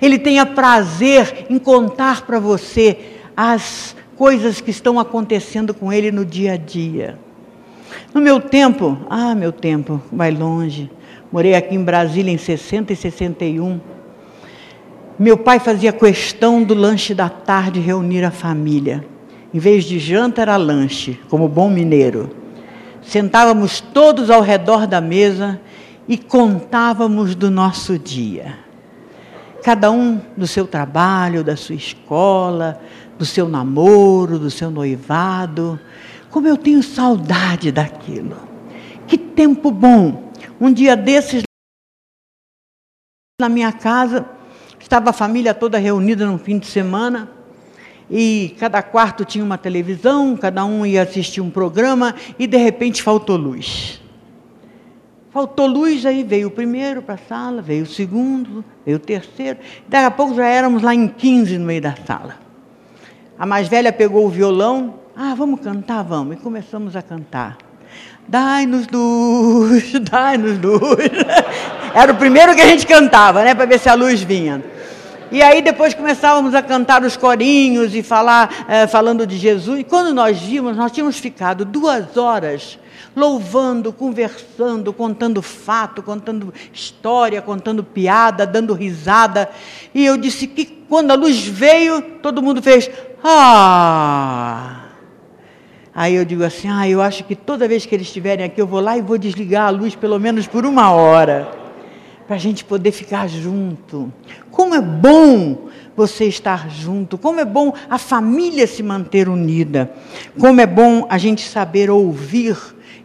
[0.00, 2.98] Ele tenha prazer em contar para você
[3.36, 7.18] as coisas que estão acontecendo com ele no dia a dia.
[8.12, 10.90] No meu tempo, ah, meu tempo vai longe.
[11.32, 13.80] Morei aqui em Brasília em 60 e 61.
[15.18, 19.04] Meu pai fazia questão do lanche da tarde reunir a família.
[19.54, 22.34] Em vez de janta, era lanche, como bom mineiro.
[23.00, 25.60] Sentávamos todos ao redor da mesa
[26.08, 28.58] e contávamos do nosso dia.
[29.62, 32.80] Cada um do seu trabalho, da sua escola,
[33.16, 35.78] do seu namoro, do seu noivado.
[36.32, 38.36] Como eu tenho saudade daquilo.
[39.06, 40.32] Que tempo bom!
[40.60, 41.44] Um dia desses,
[43.40, 44.28] na minha casa,
[44.80, 47.33] estava a família toda reunida no fim de semana
[48.10, 53.02] e cada quarto tinha uma televisão, cada um ia assistir um programa e de repente
[53.02, 54.00] faltou luz.
[55.30, 59.58] Faltou luz, aí veio o primeiro para a sala, veio o segundo, veio o terceiro.
[59.88, 62.36] Daqui a pouco já éramos lá em 15 no meio da sala.
[63.36, 66.36] A mais velha pegou o violão, ah, vamos cantar, vamos.
[66.36, 67.58] E começamos a cantar.
[68.28, 71.10] Dai-nos luz, dai-nos luz.
[71.94, 74.62] Era o primeiro que a gente cantava, né, para ver se a luz vinha.
[75.30, 79.80] E aí depois começávamos a cantar os corinhos e falar, é, falando de Jesus.
[79.80, 82.78] E quando nós vimos, nós tínhamos ficado duas horas
[83.16, 89.48] louvando, conversando, contando fato, contando história, contando piada, dando risada.
[89.94, 92.90] E eu disse que quando a luz veio, todo mundo fez
[93.22, 94.80] ah.
[95.94, 98.66] Aí eu digo assim: ah, eu acho que toda vez que eles estiverem aqui, eu
[98.66, 101.48] vou lá e vou desligar a luz pelo menos por uma hora,
[102.26, 104.12] para a gente poder ficar junto.
[104.50, 109.92] Como é bom você estar junto, como é bom a família se manter unida,
[110.38, 112.56] como é bom a gente saber ouvir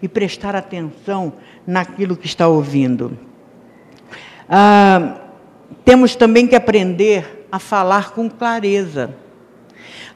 [0.02, 1.34] e prestar atenção
[1.68, 3.18] naquilo que está ouvindo.
[4.48, 5.22] Ah,
[5.86, 9.14] temos também que aprender a falar com clareza.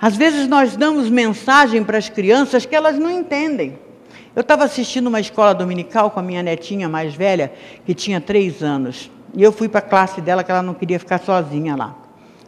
[0.02, 3.78] Às vezes nós damos mensagem para as crianças que elas não entendem.
[4.36, 7.54] Eu estava assistindo uma escola dominical com a minha netinha mais velha,
[7.86, 9.12] que tinha três anos.
[9.36, 11.96] E eu fui para a classe dela, que ela não queria ficar sozinha lá.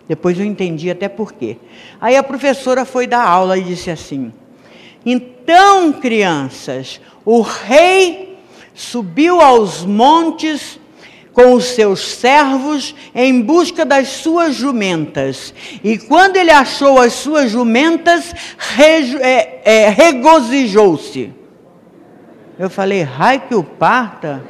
[0.08, 1.58] Depois eu entendi até por quê.
[2.02, 4.34] Aí a professora foi dar aula e disse assim:
[5.06, 8.36] Então, crianças, o rei
[8.74, 10.80] subiu aos montes
[11.34, 15.54] com os seus servos em busca das suas jumentas.
[15.84, 18.34] E quando ele achou as suas jumentas,
[19.21, 21.44] é, é, regozijou-se.
[22.58, 24.41] Eu falei, rai que o parta.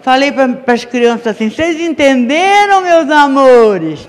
[0.00, 4.08] Falei para as crianças assim: vocês entenderam, meus amores?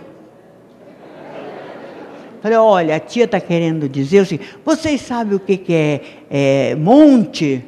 [2.42, 6.76] Falei, olha, a tia está querendo dizer assim, vocês sabem o que, que é, é
[6.76, 7.64] monte?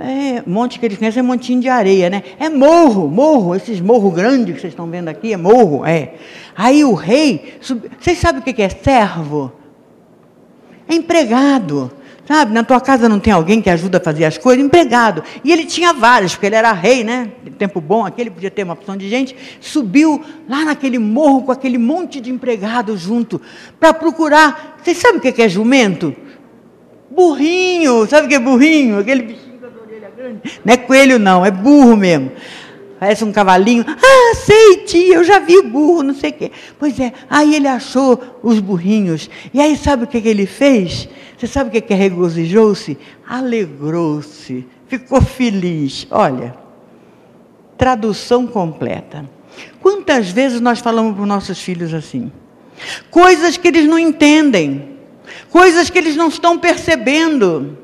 [0.00, 2.22] É, monte que eles conhecem é montinho de areia, né?
[2.38, 6.14] É morro, morro, esses morros grandes que vocês estão vendo aqui, é morro, é.
[6.56, 7.82] Aí o rei, sub...
[7.98, 9.52] vocês sabem o que é servo?
[10.88, 11.90] É empregado.
[12.26, 14.64] Sabe, na tua casa não tem alguém que ajuda a fazer as coisas?
[14.64, 15.22] Empregado.
[15.44, 17.30] E ele tinha vários, porque ele era rei, né?
[17.56, 19.36] Tempo bom, aquele podia ter uma opção de gente.
[19.60, 23.40] Subiu lá naquele morro com aquele monte de empregados junto,
[23.78, 24.76] para procurar.
[24.82, 26.16] Vocês sabem o que é jumento?
[27.08, 28.98] Burrinho, sabe o que é burrinho?
[28.98, 30.40] Aquele bichinho com a orelha grande.
[30.64, 32.32] Não é coelho, não, é burro mesmo.
[32.98, 33.84] Parece um cavalinho.
[33.86, 36.52] Ah, sei, tia, eu já vi burro, não sei o quê.
[36.78, 39.28] Pois é, aí ele achou os burrinhos.
[39.52, 41.08] E aí sabe o que, que ele fez?
[41.36, 42.96] Você sabe o que, que é regozijou-se?
[43.28, 46.06] Alegrou-se, ficou feliz.
[46.10, 46.54] Olha,
[47.76, 49.28] tradução completa.
[49.80, 52.32] Quantas vezes nós falamos para os nossos filhos assim?
[53.10, 54.96] Coisas que eles não entendem,
[55.50, 57.76] coisas que eles não estão percebendo.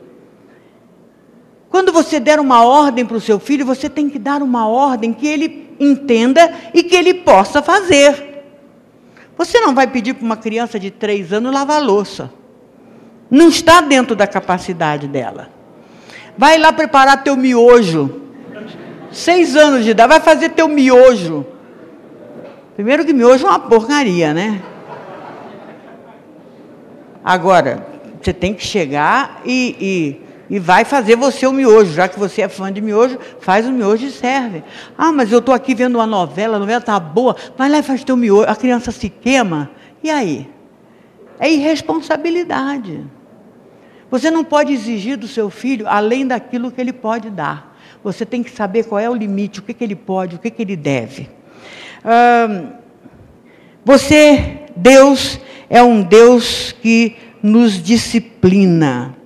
[1.72, 5.10] Quando você der uma ordem para o seu filho, você tem que dar uma ordem
[5.10, 8.44] que ele entenda e que ele possa fazer.
[9.38, 12.30] Você não vai pedir para uma criança de três anos lavar louça.
[13.30, 15.48] Não está dentro da capacidade dela.
[16.36, 18.20] Vai lá preparar teu miojo.
[19.10, 21.46] Seis anos de idade, vai fazer teu miojo.
[22.74, 24.60] Primeiro que miojo é uma porcaria, né?
[27.24, 27.86] Agora,
[28.20, 31.94] você tem que chegar e, e e vai fazer você o miojo.
[31.94, 34.62] Já que você é fã de miojo, faz o miojo e serve.
[34.98, 37.82] Ah, mas eu estou aqui vendo uma novela, a novela está boa, vai lá e
[37.82, 38.50] faz teu miojo.
[38.50, 39.70] A criança se queima.
[40.02, 40.46] E aí?
[41.40, 43.02] É irresponsabilidade.
[44.10, 47.74] Você não pode exigir do seu filho além daquilo que ele pode dar.
[48.04, 50.50] Você tem que saber qual é o limite, o que, que ele pode, o que,
[50.50, 51.30] que ele deve.
[53.82, 59.21] você, Deus, é um Deus que nos disciplina.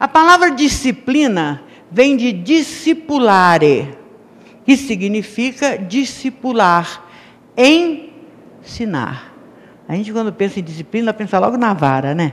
[0.00, 3.98] A palavra disciplina vem de discipulare,
[4.64, 7.04] que significa discipular,
[7.54, 9.34] ensinar.
[9.86, 12.32] A gente, quando pensa em disciplina, pensa logo na vara, né?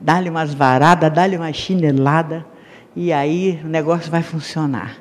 [0.00, 2.44] Dá-lhe umas varadas, dá-lhe uma chinelada,
[2.96, 4.96] e aí o negócio vai funcionar.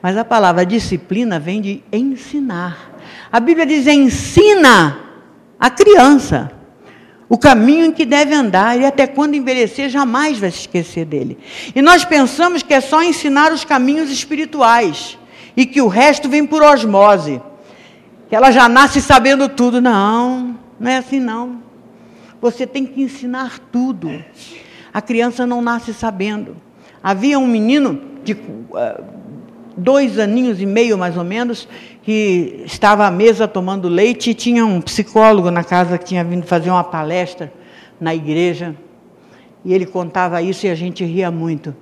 [0.00, 2.90] Mas a palavra disciplina vem de ensinar.
[3.30, 4.98] A Bíblia diz: ensina
[5.58, 6.59] a criança
[7.30, 11.38] o caminho em que deve andar, e até quando envelhecer jamais vai se esquecer dele.
[11.72, 15.16] E nós pensamos que é só ensinar os caminhos espirituais
[15.56, 17.40] e que o resto vem por osmose,
[18.28, 19.80] que ela já nasce sabendo tudo.
[19.80, 21.62] Não, não é assim não.
[22.42, 24.24] Você tem que ensinar tudo.
[24.92, 26.56] A criança não nasce sabendo.
[27.00, 29.04] Havia um menino de uh,
[29.76, 31.68] dois aninhos e meio mais ou menos
[32.02, 36.46] que estava à mesa tomando leite e tinha um psicólogo na casa que tinha vindo
[36.46, 37.52] fazer uma palestra
[38.00, 38.74] na igreja.
[39.64, 41.74] E ele contava isso e a gente ria muito.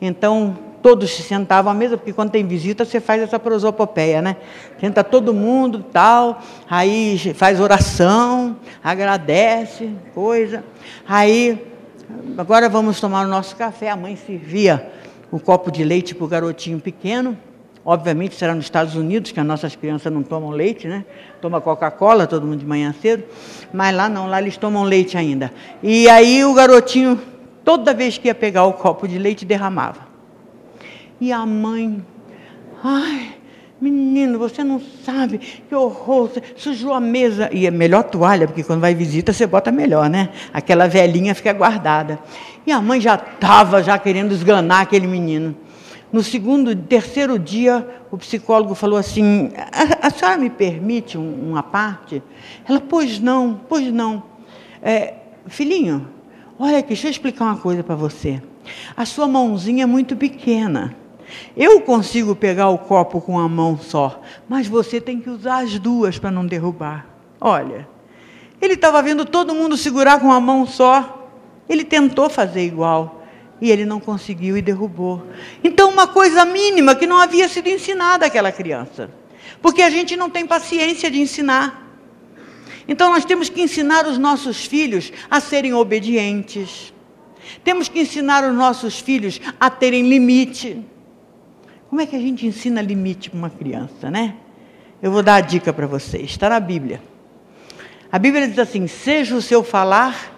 [0.00, 4.36] Então, todos se sentavam à mesa, porque quando tem visita você faz essa prosopopeia, né?
[4.80, 10.64] Senta todo mundo, tal, aí faz oração, agradece, coisa.
[11.06, 11.62] Aí,
[12.38, 13.90] agora vamos tomar o nosso café.
[13.90, 14.90] A mãe servia
[15.30, 17.36] o um copo de leite para o garotinho pequeno
[17.88, 21.04] Obviamente será nos Estados Unidos, que as nossas crianças não tomam leite, né?
[21.40, 23.22] Toma Coca-Cola todo mundo de manhã cedo.
[23.72, 25.52] Mas lá não, lá eles tomam leite ainda.
[25.80, 27.16] E aí o garotinho,
[27.64, 30.00] toda vez que ia pegar o copo de leite, derramava.
[31.20, 32.04] E a mãe,
[32.82, 33.36] ai,
[33.80, 37.48] menino, você não sabe, que horror, sujou a mesa.
[37.52, 40.30] E é melhor toalha, porque quando vai visita você bota melhor, né?
[40.52, 42.18] Aquela velhinha fica guardada.
[42.66, 45.54] E a mãe já estava já querendo esganar aquele menino.
[46.16, 51.62] No segundo, terceiro dia, o psicólogo falou assim: a, a senhora me permite um, uma
[51.62, 52.22] parte?
[52.66, 54.22] Ela, pois não, pois não.
[54.82, 55.12] É,
[55.46, 56.08] filhinho,
[56.58, 58.40] olha aqui, deixa eu explicar uma coisa para você.
[58.96, 60.96] A sua mãozinha é muito pequena.
[61.54, 65.78] Eu consigo pegar o copo com a mão só, mas você tem que usar as
[65.78, 67.04] duas para não derrubar.
[67.38, 67.86] Olha,
[68.58, 71.28] ele estava vendo todo mundo segurar com a mão só.
[71.68, 73.15] Ele tentou fazer igual.
[73.60, 75.26] E ele não conseguiu e derrubou.
[75.64, 79.10] Então, uma coisa mínima que não havia sido ensinada àquela criança.
[79.62, 81.82] Porque a gente não tem paciência de ensinar.
[82.86, 86.92] Então, nós temos que ensinar os nossos filhos a serem obedientes.
[87.64, 90.84] Temos que ensinar os nossos filhos a terem limite.
[91.88, 94.36] Como é que a gente ensina limite para uma criança, né?
[95.02, 96.30] Eu vou dar a dica para vocês.
[96.30, 97.00] Está na Bíblia.
[98.10, 100.34] A Bíblia diz assim: seja o seu falar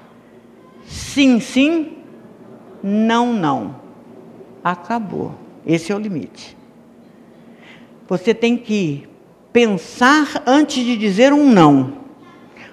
[0.87, 1.98] sim, sim
[2.83, 3.77] não, não.
[4.63, 5.35] Acabou.
[5.67, 6.57] Esse é o limite.
[8.09, 9.09] Você tem que
[9.53, 11.99] pensar antes de dizer um não.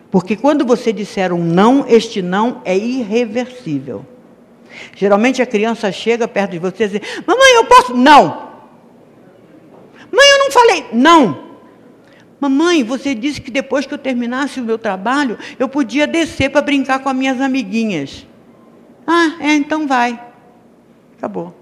[0.10, 4.06] Porque quando você disser um não, este não é irreversível.
[4.96, 7.94] Geralmente a criança chega perto de você e diz: Mamãe, eu posso?
[7.94, 8.54] Não.
[10.12, 10.86] Mãe, eu não falei.
[10.94, 11.46] Não.
[12.40, 16.62] Mamãe, você disse que depois que eu terminasse o meu trabalho, eu podia descer para
[16.62, 18.26] brincar com as minhas amiguinhas.
[19.06, 20.20] Ah, é, então vai.
[21.18, 21.56] Acabou.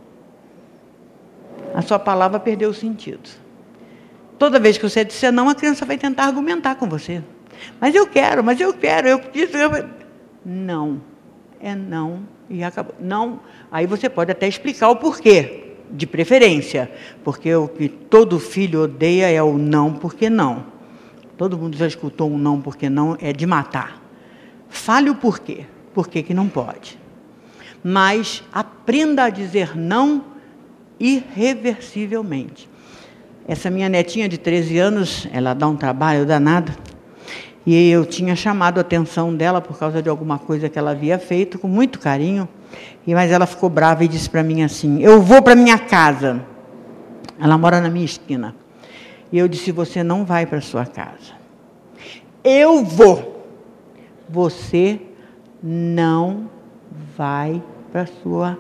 [1.74, 3.30] A sua palavra perdeu o sentido.
[4.38, 7.24] Toda vez que você disser não, a criança vai tentar argumentar com você.
[7.80, 9.58] Mas eu quero, mas eu quero, eu disse.
[9.58, 9.90] Eu...
[10.46, 11.02] Não.
[11.60, 12.94] É não e acabou.
[13.00, 13.40] Não.
[13.72, 16.92] Aí você pode até explicar o porquê, de preferência.
[17.24, 20.66] Porque o que todo filho odeia é o não porque não.
[21.38, 24.02] Todo mundo já escutou um não porque não, é de matar.
[24.70, 25.66] Fale o porquê.
[25.94, 27.00] Por que não pode?
[27.84, 30.24] Mas aprenda a dizer não
[31.00, 32.70] irreversivelmente.
[33.46, 36.72] Essa minha netinha de 13 anos, ela dá um trabalho danado.
[37.66, 41.20] E eu tinha chamado a atenção dela por causa de alguma coisa que ela havia
[41.20, 42.48] feito, com muito carinho.
[43.06, 46.42] E mas ela ficou brava e disse para mim assim: "Eu vou para minha casa".
[47.40, 48.56] Ela mora na minha esquina.
[49.32, 51.34] E eu disse: "Você não vai para sua casa".
[52.44, 53.46] "Eu vou".
[54.30, 55.00] "Você
[55.62, 56.50] não
[57.18, 57.62] vai
[57.94, 58.58] para sua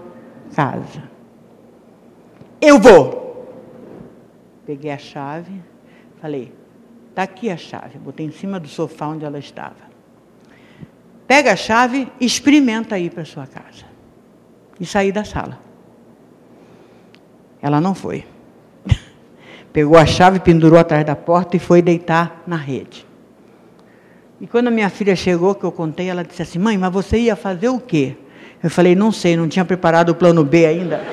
[0.55, 1.01] casa.
[2.61, 3.51] Eu vou.
[4.63, 5.59] Peguei a chave,
[6.21, 6.53] falei,
[7.09, 7.97] está aqui a chave.
[7.97, 9.91] Botei em cima do sofá onde ela estava.
[11.25, 13.85] Pega a chave, experimenta ir para sua casa.
[14.79, 15.59] E saí da sala.
[17.59, 18.25] Ela não foi.
[19.73, 23.03] Pegou a chave, pendurou atrás da porta e foi deitar na rede.
[24.39, 27.17] E quando a minha filha chegou, que eu contei, ela disse assim: Mãe, mas você
[27.17, 28.15] ia fazer o quê?
[28.63, 31.03] Eu falei, não sei, não tinha preparado o plano B ainda.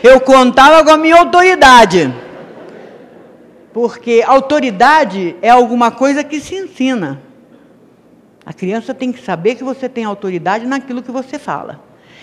[0.00, 2.14] Eu contava com a minha autoridade.
[3.72, 7.20] Porque autoridade é alguma coisa que se ensina.
[8.46, 11.80] A criança tem que saber que você tem autoridade naquilo que você fala.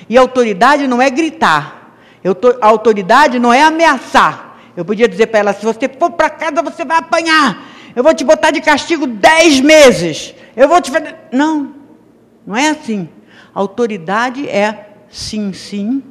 [0.08, 1.98] E autoridade não é gritar.
[2.62, 4.58] Autoridade não é ameaçar.
[4.78, 7.64] Eu podia dizer para ela: se você for para casa, você vai apanhar.
[7.94, 11.16] Eu vou te botar de castigo dez meses eu vou te fazer.
[11.32, 11.74] Não,
[12.46, 13.10] não é assim.
[13.54, 16.04] Autoridade é sim, sim,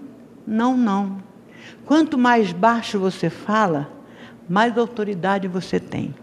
[0.47, 1.19] não, não.
[1.85, 3.91] Quanto mais baixo você fala,
[4.49, 6.15] mais autoridade você tem.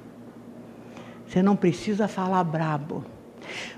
[1.27, 3.05] Você não precisa falar brabo.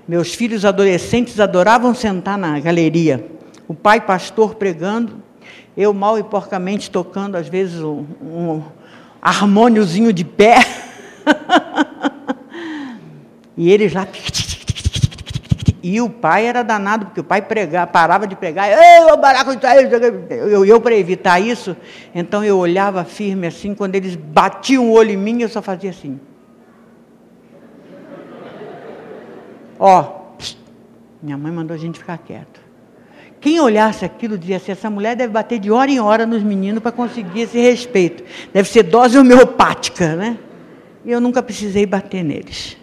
[0.06, 3.30] Meus filhos adolescentes adoravam sentar na galeria.
[3.68, 5.22] O pai pastor pregando,
[5.76, 8.62] eu mal e porcamente tocando, às vezes, um, um
[9.20, 10.58] harmôniozinho de pé.
[13.56, 14.06] E eles lá.
[15.82, 18.70] E o pai era danado, porque o pai pregava, parava de pregar.
[18.70, 19.50] Eu, baraco,
[20.30, 21.76] eu, eu para evitar isso,
[22.14, 25.90] então eu olhava firme assim, quando eles batiam o olho em mim, eu só fazia
[25.90, 26.18] assim.
[29.78, 30.22] Ó,
[31.22, 32.62] minha mãe mandou a gente ficar quieto.
[33.38, 36.82] Quem olhasse aquilo dizia assim: essa mulher deve bater de hora em hora nos meninos
[36.82, 38.24] para conseguir esse respeito.
[38.54, 40.38] Deve ser dose homeopática, né?
[41.04, 42.82] E eu nunca precisei bater neles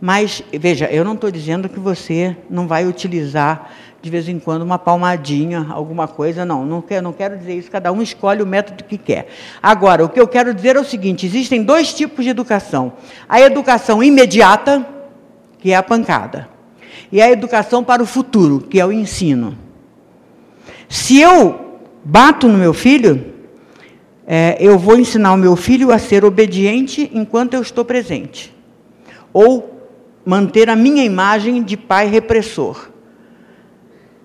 [0.00, 3.70] Mas, veja, eu não estou dizendo que você não vai utilizar
[4.02, 7.70] de vez em quando uma palmadinha, alguma coisa, não, não quero, não quero dizer isso,
[7.70, 9.28] cada um escolhe o método que quer.
[9.62, 12.94] Agora, o que eu quero dizer é o seguinte: existem dois tipos de educação.
[13.28, 14.86] A educação imediata,
[15.58, 16.48] que é a pancada,
[17.12, 19.56] e a educação para o futuro, que é o ensino.
[20.88, 23.34] Se eu bato no meu filho,
[24.26, 28.54] é, eu vou ensinar o meu filho a ser obediente enquanto eu estou presente.
[29.32, 29.79] Ou
[30.30, 32.92] manter a minha imagem de pai repressor.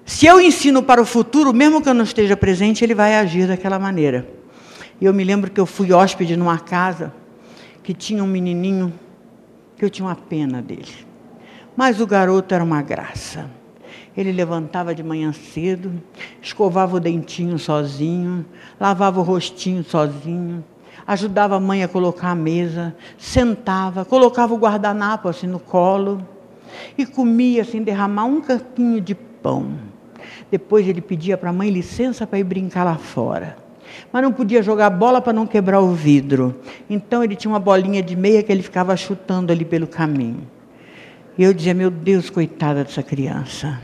[0.06, 3.48] Se eu ensino para o futuro, mesmo que eu não esteja presente, ele vai agir
[3.48, 4.30] daquela maneira.
[5.02, 7.12] E eu me lembro que eu fui hóspede numa casa
[7.82, 8.94] que tinha um menininho
[9.76, 10.94] que eu tinha uma pena dele.
[11.76, 13.50] Mas o garoto era uma graça.
[14.16, 15.92] Ele levantava de manhã cedo,
[16.40, 18.46] escovava o dentinho sozinho,
[18.80, 20.64] lavava o rostinho sozinho,
[21.06, 26.26] ajudava a mãe a colocar a mesa, sentava, colocava o guardanapo assim no colo
[26.98, 29.74] e comia sem derramar um campinho de pão.
[30.52, 33.58] Depois ele pedia para a mãe licença para ir brincar lá fora.
[34.12, 36.56] Mas não podia jogar bola para não quebrar o vidro.
[36.90, 40.48] Então ele tinha uma bolinha de meia que ele ficava chutando ali pelo caminho.
[41.38, 43.80] E eu dizia, meu Deus, coitada dessa criança.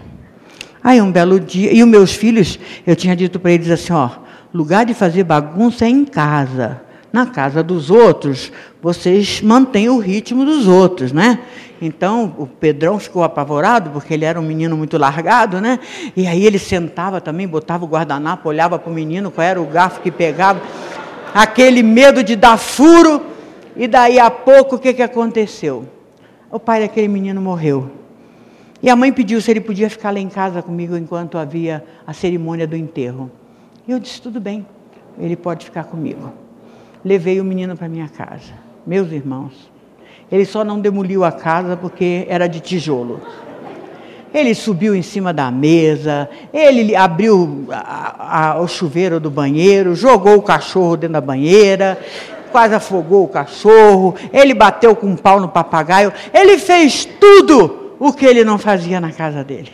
[0.83, 4.09] Aí um belo dia, e os meus filhos, eu tinha dito para eles assim, ó,
[4.53, 6.81] lugar de fazer bagunça é em casa.
[7.11, 11.39] Na casa dos outros, vocês mantêm o ritmo dos outros, né?
[11.81, 15.79] Então, o Pedrão ficou apavorado, porque ele era um menino muito largado, né?
[16.15, 19.65] E aí ele sentava também, botava o guardanapo, olhava para o menino, qual era o
[19.65, 20.61] garfo que pegava.
[21.33, 23.21] Aquele medo de dar furo.
[23.75, 25.85] E daí a pouco, o que, que aconteceu?
[26.49, 27.89] O pai daquele menino morreu.
[28.81, 32.13] E a mãe pediu se ele podia ficar lá em casa comigo enquanto havia a
[32.13, 33.31] cerimônia do enterro.
[33.87, 34.65] E eu disse: tudo bem,
[35.19, 36.40] ele pode ficar comigo.
[37.03, 38.53] Levei o menino para minha casa.
[38.85, 39.71] Meus irmãos,
[40.31, 43.19] ele só não demoliu a casa porque era de tijolo.
[44.33, 50.37] Ele subiu em cima da mesa, ele abriu a, a, o chuveiro do banheiro, jogou
[50.37, 51.99] o cachorro dentro da banheira,
[52.49, 58.13] quase afogou o cachorro, ele bateu com um pau no papagaio, ele fez tudo o
[58.13, 59.71] que ele não fazia na casa dele.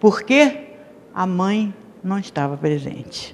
[0.00, 0.68] Porque
[1.14, 1.72] a mãe
[2.02, 3.33] não estava presente.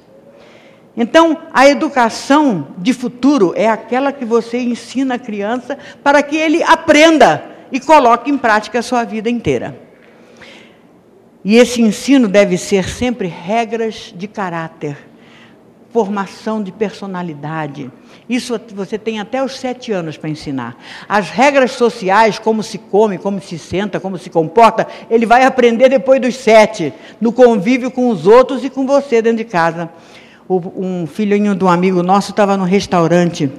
[0.96, 6.62] Então, a educação de futuro é aquela que você ensina a criança para que ele
[6.62, 9.78] aprenda e coloque em prática a sua vida inteira.
[11.44, 14.96] E esse ensino deve ser sempre regras de caráter,
[15.90, 17.90] formação de personalidade,
[18.30, 20.76] isso você tem até os sete anos para ensinar.
[21.08, 25.88] As regras sociais, como se come, como se senta, como se comporta, ele vai aprender
[25.88, 29.90] depois dos sete, no convívio com os outros e com você dentro de casa.
[30.52, 33.50] Um filhinho de um amigo nosso estava no restaurante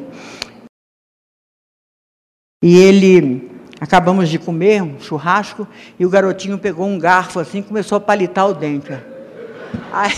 [2.62, 5.68] e ele acabamos de comer um churrasco
[5.98, 8.92] e o garotinho pegou um garfo assim e começou a palitar o dente.
[9.92, 10.14] Aí,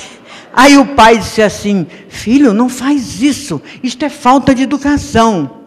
[0.55, 5.63] Aí o pai disse assim: Filho, não faz isso, isto é falta de educação.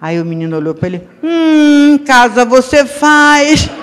[0.00, 3.70] Aí o menino olhou para ele: Hum, casa você faz.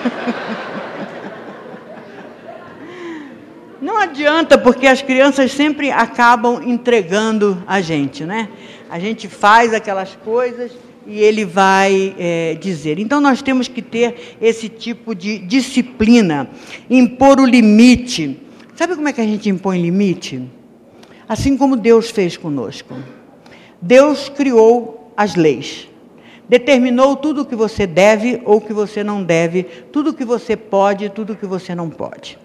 [3.80, 8.48] Não adianta, porque as crianças sempre acabam entregando a gente, né?
[8.88, 10.70] A gente faz aquelas coisas
[11.04, 13.00] e ele vai é, dizer.
[13.00, 16.48] Então nós temos que ter esse tipo de disciplina,
[16.88, 18.40] impor o limite.
[18.76, 20.40] Sabe como é que a gente impõe limite?
[21.28, 22.94] Assim como Deus fez conosco.
[23.82, 25.88] Deus criou as leis.
[26.48, 30.56] Determinou tudo o que você deve ou que você não deve, tudo o que você
[30.56, 32.43] pode e tudo o que você não pode.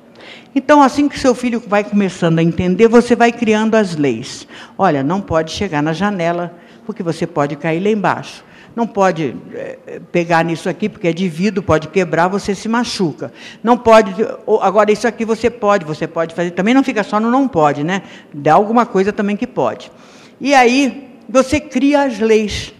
[0.53, 4.47] Então, assim que seu filho vai começando a entender, você vai criando as leis.
[4.77, 6.55] Olha, não pode chegar na janela,
[6.85, 8.43] porque você pode cair lá embaixo
[8.75, 13.31] não pode é, pegar nisso aqui, porque é de vidro, pode quebrar, você se machuca.
[13.61, 14.15] Não pode,
[14.61, 17.83] agora isso aqui você pode, você pode fazer, também não fica só no não pode,
[17.83, 18.03] né?
[18.33, 19.91] Dá alguma coisa também que pode.
[20.39, 22.73] E aí, você cria as leis.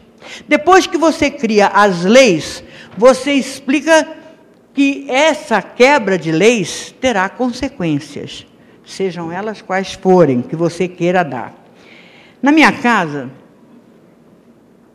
[0.48, 2.64] Depois que você cria as leis,
[2.98, 4.08] você explica
[4.74, 8.46] que essa quebra de leis terá consequências,
[8.86, 11.54] sejam elas quais forem, que você queira dar.
[12.42, 13.30] Na minha casa,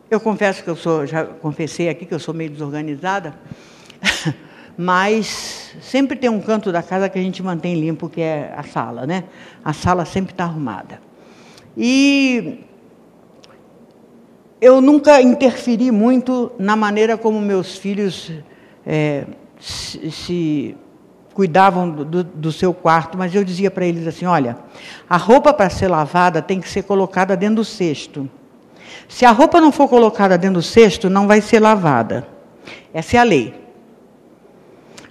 [0.09, 3.35] eu confesso que eu sou, já confessei aqui que eu sou meio desorganizada,
[4.77, 8.63] mas sempre tem um canto da casa que a gente mantém limpo, que é a
[8.63, 9.25] sala, né?
[9.63, 10.99] A sala sempre está arrumada.
[11.77, 12.59] E
[14.61, 18.31] eu nunca interferi muito na maneira como meus filhos
[18.85, 19.25] é,
[19.59, 20.75] se,
[21.33, 24.57] cuidavam do, do seu quarto, mas eu dizia para eles assim: olha,
[25.09, 28.29] a roupa para ser lavada tem que ser colocada dentro do cesto.
[29.07, 32.27] Se a roupa não for colocada dentro do cesto, não vai ser lavada.
[32.93, 33.53] Essa é a lei.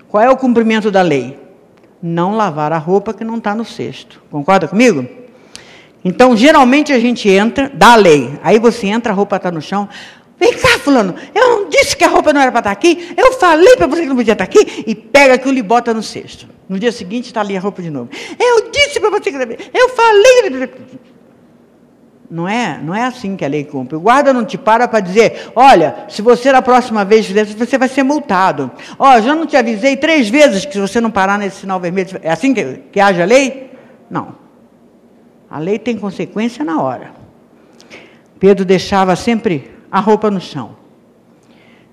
[0.08, 1.38] Qual é o cumprimento da lei?
[2.02, 4.22] Não lavar a roupa que não está no cesto.
[4.30, 5.06] Concorda comigo?
[6.04, 8.38] Então, geralmente a gente entra, dá a lei.
[8.42, 9.88] Aí você entra, a roupa está no chão.
[10.44, 13.14] Vem cá, fulano, eu não disse que a roupa não era para estar tá aqui,
[13.16, 15.94] eu falei para você que não podia estar tá aqui, e pega aquilo e bota
[15.94, 16.46] no cesto.
[16.68, 18.10] No dia seguinte está ali a roupa de novo.
[18.38, 19.38] Eu disse para você que
[19.72, 20.70] eu falei.
[22.30, 23.96] Não é, não é assim que a lei cumpre.
[23.96, 27.56] O guarda não te para para dizer, olha, se você na próxima vez fizer isso,
[27.56, 28.70] você vai ser multado.
[28.98, 31.80] Ó, oh, já não te avisei três vezes que se você não parar nesse sinal
[31.80, 33.70] vermelho, é assim que, que age a lei?
[34.10, 34.34] Não.
[35.50, 37.12] A lei tem consequência na hora.
[38.38, 40.74] Pedro deixava sempre a roupa no chão.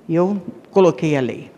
[0.10, 0.42] E eu
[0.72, 1.52] coloquei a lei.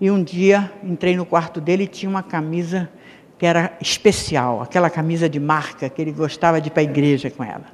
[0.00, 2.88] E um dia entrei no quarto dele e tinha uma camisa
[3.36, 7.32] que era especial, aquela camisa de marca que ele gostava de ir para a igreja
[7.32, 7.64] com ela.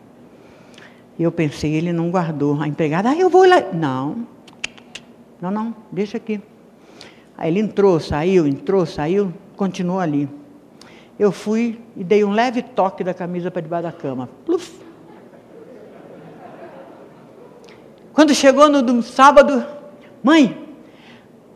[1.18, 2.58] E eu pensei, ele não guardou.
[2.62, 3.61] A empregada, ah, eu vou lá.
[3.74, 4.26] Não,
[5.38, 6.40] não, não, deixa aqui.
[7.36, 10.26] Aí ele entrou, saiu, entrou, saiu, continuou ali.
[11.18, 14.30] Eu fui e dei um leve toque da camisa para debaixo da cama.
[14.46, 14.89] Pluf.
[18.20, 19.64] Quando chegou no, sábado,
[20.22, 20.54] mãe,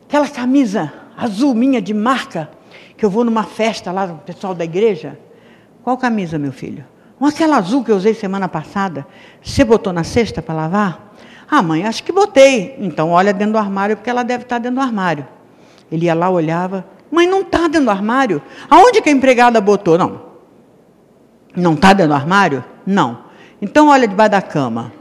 [0.08, 2.48] aquela camisa azul minha de marca,
[2.96, 5.18] que eu vou numa festa lá do pessoal da igreja.
[5.82, 6.82] Qual camisa, meu filho?
[7.20, 9.06] Aquela azul que eu usei semana passada.
[9.42, 11.14] Você botou na cesta para lavar?
[11.50, 12.76] Ah, mãe, acho que botei.
[12.78, 15.28] Então olha dentro do armário, porque ela deve estar dentro do armário.
[15.92, 16.82] Ele ia lá, olhava.
[17.10, 18.40] Mãe, não está dentro do armário.
[18.70, 19.98] Aonde que a empregada botou?
[19.98, 20.22] Não.
[21.54, 22.64] Não está dentro do armário?
[22.86, 23.18] Não.
[23.60, 24.94] Então olha debaixo da cama.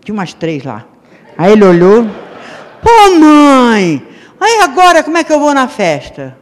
[0.00, 0.86] Tinha umas três lá.
[1.36, 2.04] Aí ele olhou.
[2.82, 4.06] Pô, mãe!
[4.40, 6.36] Aí agora como é que eu vou na festa?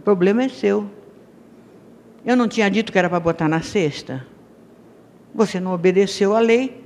[0.00, 0.88] O problema é seu.
[2.24, 4.26] Eu não tinha dito que era para botar na cesta?
[5.34, 6.82] Você não obedeceu à lei.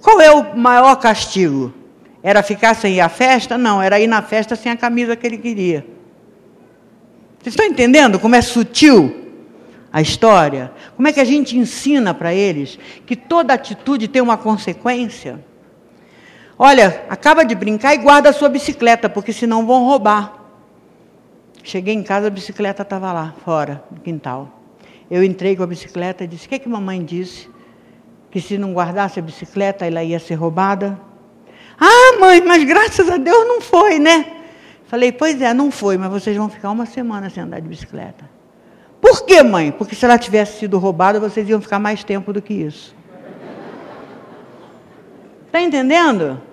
[0.00, 1.74] Qual é o maior castigo?
[2.22, 3.58] Era ficar sem ir à festa?
[3.58, 5.86] Não, era ir na festa sem a camisa que ele queria.
[7.38, 9.14] Vocês estão entendendo como é sutil
[9.92, 10.72] a história?
[10.94, 15.49] Como é que a gente ensina para eles que toda atitude tem uma consequência?
[16.62, 20.44] Olha, acaba de brincar e guarda a sua bicicleta, porque senão vão roubar.
[21.64, 24.60] Cheguei em casa, a bicicleta estava lá, fora, no quintal.
[25.10, 27.48] Eu entrei com a bicicleta e disse: O que, é que mamãe disse?
[28.30, 31.00] Que se não guardasse a bicicleta, ela ia ser roubada?
[31.80, 34.26] Ah, mãe, mas graças a Deus não foi, né?
[34.84, 38.28] Falei: Pois é, não foi, mas vocês vão ficar uma semana sem andar de bicicleta.
[39.00, 39.72] Por quê, mãe?
[39.72, 42.94] Porque se ela tivesse sido roubada, vocês iam ficar mais tempo do que isso.
[45.46, 46.49] Está entendendo?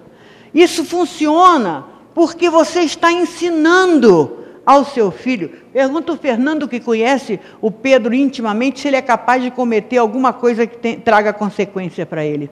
[0.54, 5.52] Isso funciona porque você está ensinando ao seu filho.
[5.72, 10.34] Pergunta o Fernando, que conhece o Pedro intimamente, se ele é capaz de cometer alguma
[10.34, 12.50] coisa que tem, traga consequência para ele.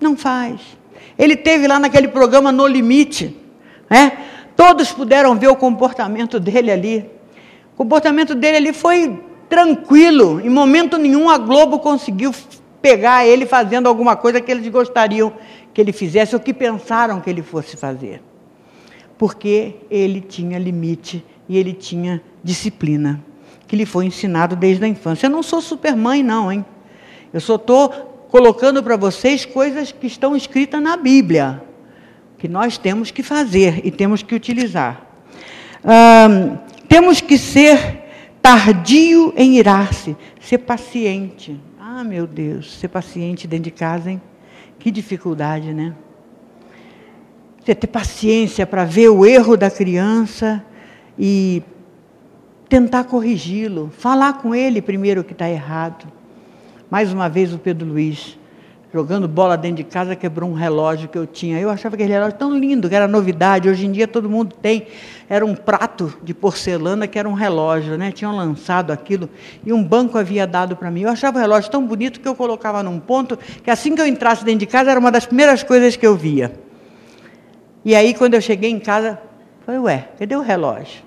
[0.00, 0.60] Não faz.
[1.16, 3.36] Ele teve lá naquele programa No Limite.
[3.88, 4.18] Né?
[4.56, 7.10] Todos puderam ver o comportamento dele ali.
[7.74, 10.40] O comportamento dele ali foi tranquilo.
[10.40, 12.32] Em momento nenhum a Globo conseguiu
[12.82, 15.32] pegar ele fazendo alguma coisa que eles gostariam
[15.72, 18.20] que ele fizesse o que pensaram que ele fosse fazer.
[19.16, 23.24] Porque ele tinha limite e ele tinha disciplina,
[23.66, 25.26] que lhe foi ensinado desde a infância.
[25.26, 26.64] Eu não sou supermãe, não, hein?
[27.32, 27.88] Eu só estou
[28.30, 31.62] colocando para vocês coisas que estão escritas na Bíblia,
[32.38, 35.06] que nós temos que fazer e temos que utilizar.
[36.88, 38.02] temos que ser
[38.42, 41.58] tardio em irar-se, ser paciente.
[41.94, 44.22] Ah, meu Deus, ser paciente dentro de casa, hein?
[44.78, 45.94] Que dificuldade, né?
[47.60, 50.64] Você ter paciência para ver o erro da criança
[51.18, 51.62] e
[52.66, 56.10] tentar corrigi-lo, falar com ele primeiro que está errado.
[56.90, 58.38] Mais uma vez o Pedro Luiz
[58.92, 61.58] jogando bola dentro de casa, quebrou um relógio que eu tinha.
[61.58, 63.68] Eu achava aquele relógio tão lindo, que era novidade.
[63.68, 64.86] Hoje em dia todo mundo tem.
[65.28, 68.12] Era um prato de porcelana que era um relógio, né?
[68.12, 69.30] Tinham lançado aquilo
[69.64, 71.02] e um banco havia dado para mim.
[71.02, 74.06] Eu achava o relógio tão bonito que eu colocava num ponto que assim que eu
[74.06, 76.52] entrasse dentro de casa era uma das primeiras coisas que eu via.
[77.82, 79.18] E aí quando eu cheguei em casa,
[79.64, 81.02] falei, ué, cadê o relógio?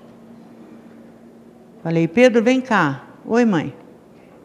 [1.84, 3.04] Falei, Pedro, vem cá.
[3.24, 3.72] Oi, mãe.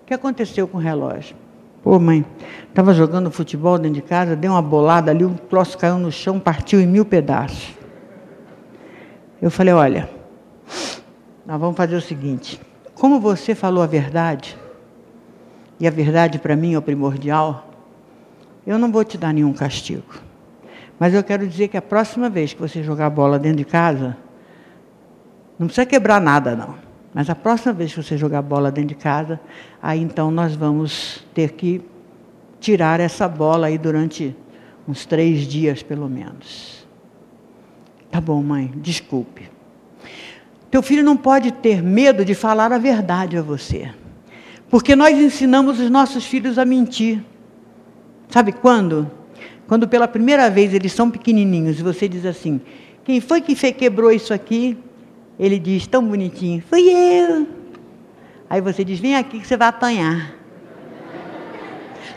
[0.03, 1.40] O que aconteceu com o relógio?
[1.83, 2.23] Pô, mãe,
[2.69, 6.39] estava jogando futebol dentro de casa, deu uma bolada ali, o troço caiu no chão,
[6.39, 7.73] partiu em mil pedaços.
[9.41, 10.07] Eu falei, olha,
[11.43, 12.61] nós vamos fazer o seguinte,
[12.93, 14.55] como você falou a verdade,
[15.79, 17.67] e a verdade para mim é o primordial,
[18.67, 20.13] eu não vou te dar nenhum castigo.
[20.99, 24.15] Mas eu quero dizer que a próxima vez que você jogar bola dentro de casa,
[25.57, 26.90] não precisa quebrar nada, não.
[27.13, 29.39] Mas a próxima vez que você jogar bola dentro de casa,
[29.81, 31.81] aí então nós vamos ter que
[32.59, 34.35] tirar essa bola aí durante
[34.87, 36.87] uns três dias, pelo menos.
[38.09, 39.49] Tá bom, mãe, desculpe.
[40.69, 43.91] Teu filho não pode ter medo de falar a verdade a você.
[44.69, 47.21] Porque nós ensinamos os nossos filhos a mentir.
[48.29, 49.11] Sabe quando?
[49.67, 52.61] Quando pela primeira vez eles são pequenininhos e você diz assim:
[53.03, 54.77] Quem foi que quebrou isso aqui?
[55.39, 57.47] Ele diz tão bonitinho: Fui eu.
[58.49, 60.35] Aí você diz: Vem aqui que você vai apanhar.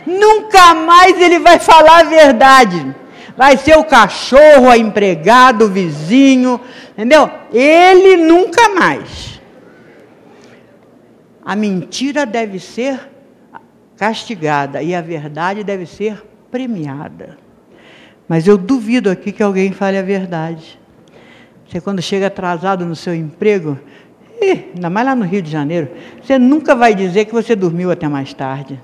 [0.06, 2.94] Nunca mais ele vai falar a verdade.
[3.36, 6.60] Vai ser o cachorro, a empregada, o vizinho,
[6.92, 7.28] entendeu?
[7.52, 9.40] Ele nunca mais.
[11.44, 13.10] A mentira deve ser
[13.96, 17.38] castigada e a verdade deve ser premiada.
[18.28, 20.78] Mas eu duvido aqui que alguém fale a verdade.
[21.74, 23.76] Você quando chega atrasado no seu emprego,
[24.40, 25.88] ainda mais lá no Rio de Janeiro,
[26.22, 28.80] você nunca vai dizer que você dormiu até mais tarde.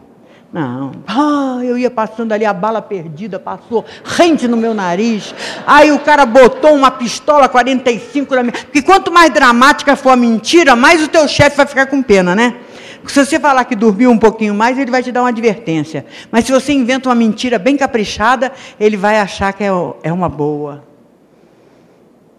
[0.52, 0.90] Não.
[1.06, 5.32] Ah, eu ia passando ali, a bala perdida passou rente no meu nariz.
[5.64, 8.54] Aí o cara botou uma pistola 45 na minha.
[8.54, 12.34] Porque quanto mais dramática for a mentira, mais o teu chefe vai ficar com pena,
[12.34, 12.56] né?
[12.96, 16.04] Porque se você falar que dormiu um pouquinho mais, ele vai te dar uma advertência.
[16.28, 19.70] Mas se você inventa uma mentira bem caprichada, ele vai achar que é,
[20.02, 20.89] é uma boa.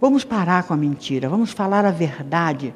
[0.01, 2.73] Vamos parar com a mentira, vamos falar a verdade.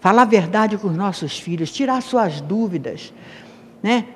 [0.00, 3.12] Falar a verdade com os nossos filhos, tirar suas dúvidas.
[3.82, 4.06] Né?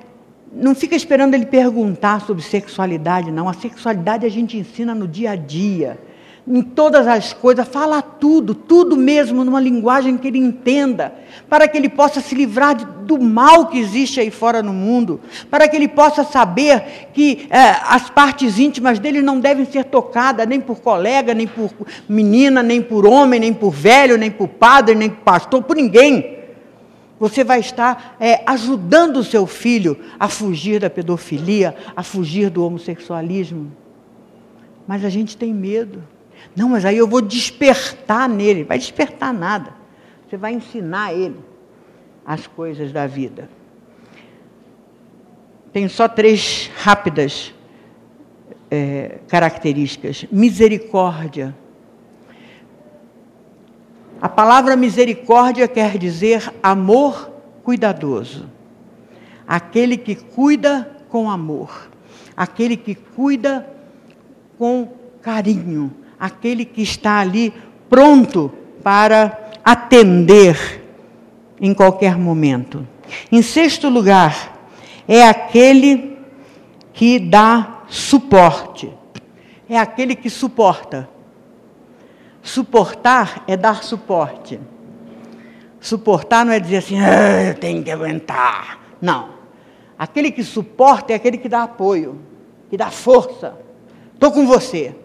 [0.55, 3.49] não fica esperando ele perguntar sobre sexualidade, não.
[3.49, 5.99] A sexualidade a gente ensina no dia a dia,
[6.45, 11.13] em todas as coisas, fala tudo, tudo mesmo, numa linguagem que ele entenda,
[11.49, 15.21] para que ele possa se livrar de, do mal que existe aí fora no mundo,
[15.49, 20.45] para que ele possa saber que é, as partes íntimas dele não devem ser tocadas
[20.45, 21.71] nem por colega, nem por
[22.09, 26.43] menina, nem por homem, nem por velho, nem por padre, nem por pastor, por ninguém
[27.19, 32.65] você vai estar é, ajudando o seu filho a fugir da pedofilia, a fugir do
[32.65, 33.71] homossexualismo.
[34.85, 36.03] Mas a gente tem medo.
[36.55, 38.63] Não, mas aí eu vou despertar nele.
[38.63, 39.73] Vai despertar nada.
[40.27, 41.39] Você vai ensinar ele
[42.25, 43.49] as coisas da vida.
[45.71, 47.53] Tem só três rápidas
[48.69, 51.55] é, características: misericórdia
[54.23, 57.29] a palavra misericórdia quer dizer amor
[57.61, 58.49] cuidadoso.
[59.45, 61.89] Aquele que cuida com amor,
[62.33, 63.69] aquele que cuida
[64.57, 64.87] com
[65.21, 65.93] carinho,
[66.23, 67.53] aquele que está ali
[67.89, 68.49] pronto
[68.81, 70.81] para atender
[71.59, 72.87] em qualquer momento.
[73.29, 74.57] Em sexto lugar,
[75.05, 76.17] é aquele
[76.93, 78.89] que dá suporte,
[79.67, 81.09] é aquele que suporta.
[82.41, 84.61] Suportar é dar suporte.
[85.81, 88.79] Suportar não é dizer assim, ah, eu tenho que aguentar.
[89.01, 89.27] Não.
[89.99, 92.21] Aquele que suporta é aquele que dá apoio,
[92.69, 93.57] que dá força.
[94.13, 95.02] Estou com você.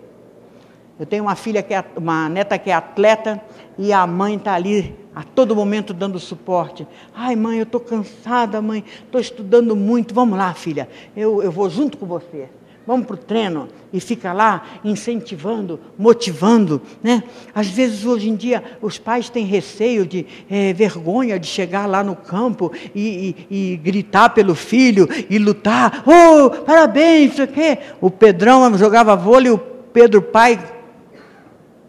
[0.98, 3.40] Eu tenho uma filha que é uma neta que é atleta
[3.78, 6.86] e a mãe está ali a todo momento dando suporte.
[7.14, 10.14] Ai, mãe, eu estou cansada, mãe, estou estudando muito.
[10.14, 12.48] Vamos lá, filha, eu, eu vou junto com você
[12.88, 17.22] vamos para o treino e fica lá incentivando, motivando, né?
[17.54, 22.02] Às vezes hoje em dia os pais têm receio de é, vergonha de chegar lá
[22.02, 27.76] no campo e, e, e, gritar pelo filho e lutar, oh, parabéns, isso aqui.
[28.00, 30.58] O Pedrão jogava vôlei, o Pedro pai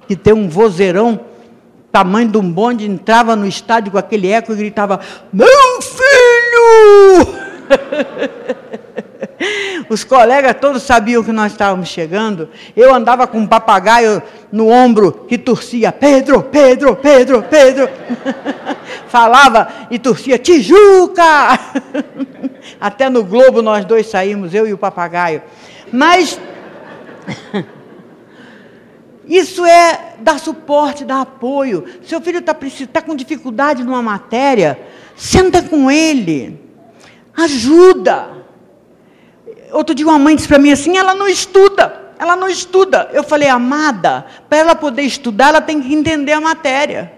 [0.09, 1.19] que tem um vozeirão
[1.91, 4.99] tamanho de um bonde entrava no estádio com aquele eco e gritava:
[5.31, 5.47] meu
[5.83, 7.27] filho!
[9.87, 12.49] Os colegas todos sabiam que nós estávamos chegando.
[12.75, 14.19] Eu andava com um papagaio
[14.51, 17.87] no ombro que torcia: Pedro, Pedro, Pedro, Pedro.
[19.09, 21.59] Falava e torcia: Tijuca!
[22.81, 25.43] Até no Globo nós dois saímos, eu e o papagaio.
[25.91, 26.39] Mas.
[29.29, 31.85] Isso é dar suporte, dar apoio.
[32.03, 32.55] Seu filho está
[32.91, 34.79] tá com dificuldade numa matéria,
[35.15, 36.59] senta com ele,
[37.37, 38.43] ajuda.
[39.71, 43.11] Outro dia uma mãe disse para mim assim: ela não estuda, ela não estuda.
[43.13, 47.13] Eu falei, amada, para ela poder estudar, ela tem que entender a matéria.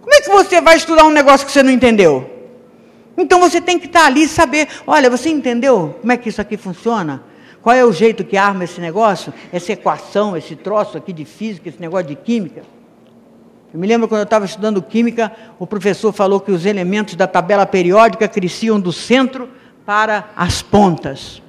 [0.00, 2.38] Como é que você vai estudar um negócio que você não entendeu?
[3.18, 6.40] Então você tem que estar ali e saber: olha, você entendeu como é que isso
[6.40, 7.22] aqui funciona?
[7.62, 9.32] Qual é o jeito que arma esse negócio?
[9.52, 12.62] Essa equação, esse troço aqui de física, esse negócio de química?
[13.72, 17.26] Eu me lembro quando eu estava estudando química, o professor falou que os elementos da
[17.26, 19.48] tabela periódica cresciam do centro
[19.84, 21.42] para as pontas.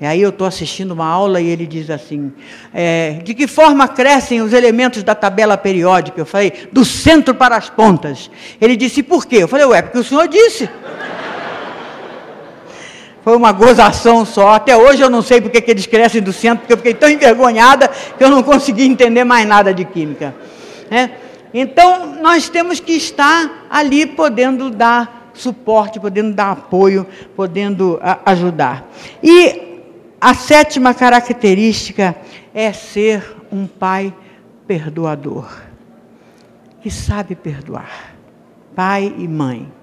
[0.00, 2.30] E aí eu estou assistindo uma aula e ele diz assim:
[2.72, 6.20] é, de que forma crescem os elementos da tabela periódica?
[6.20, 8.30] Eu falei, do centro para as pontas.
[8.60, 9.36] Ele disse, por quê?
[9.36, 10.68] Eu falei, ué, porque o senhor disse.
[13.26, 14.50] Foi uma gozação só.
[14.50, 17.10] Até hoje eu não sei porque que eles crescem do centro, porque eu fiquei tão
[17.10, 20.32] envergonhada que eu não consegui entender mais nada de química.
[20.88, 21.10] É?
[21.52, 27.04] Então, nós temos que estar ali podendo dar suporte, podendo dar apoio,
[27.34, 28.88] podendo ajudar.
[29.20, 29.80] E
[30.20, 32.14] a sétima característica
[32.54, 34.14] é ser um pai
[34.68, 35.50] perdoador,
[36.80, 38.14] que sabe perdoar.
[38.72, 39.75] Pai e mãe.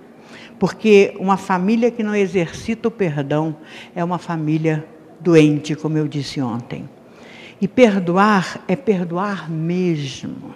[0.64, 3.53] Porque uma família que não exercita o perdão
[3.93, 4.88] é uma família
[5.20, 6.89] doente, como eu disse ontem.
[7.59, 10.55] E perdoar é perdoar mesmo.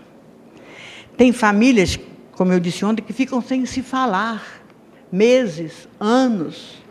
[1.17, 1.99] Tem famílias,
[2.31, 4.63] como eu disse ontem, que ficam sem se falar
[5.11, 6.81] meses, anos,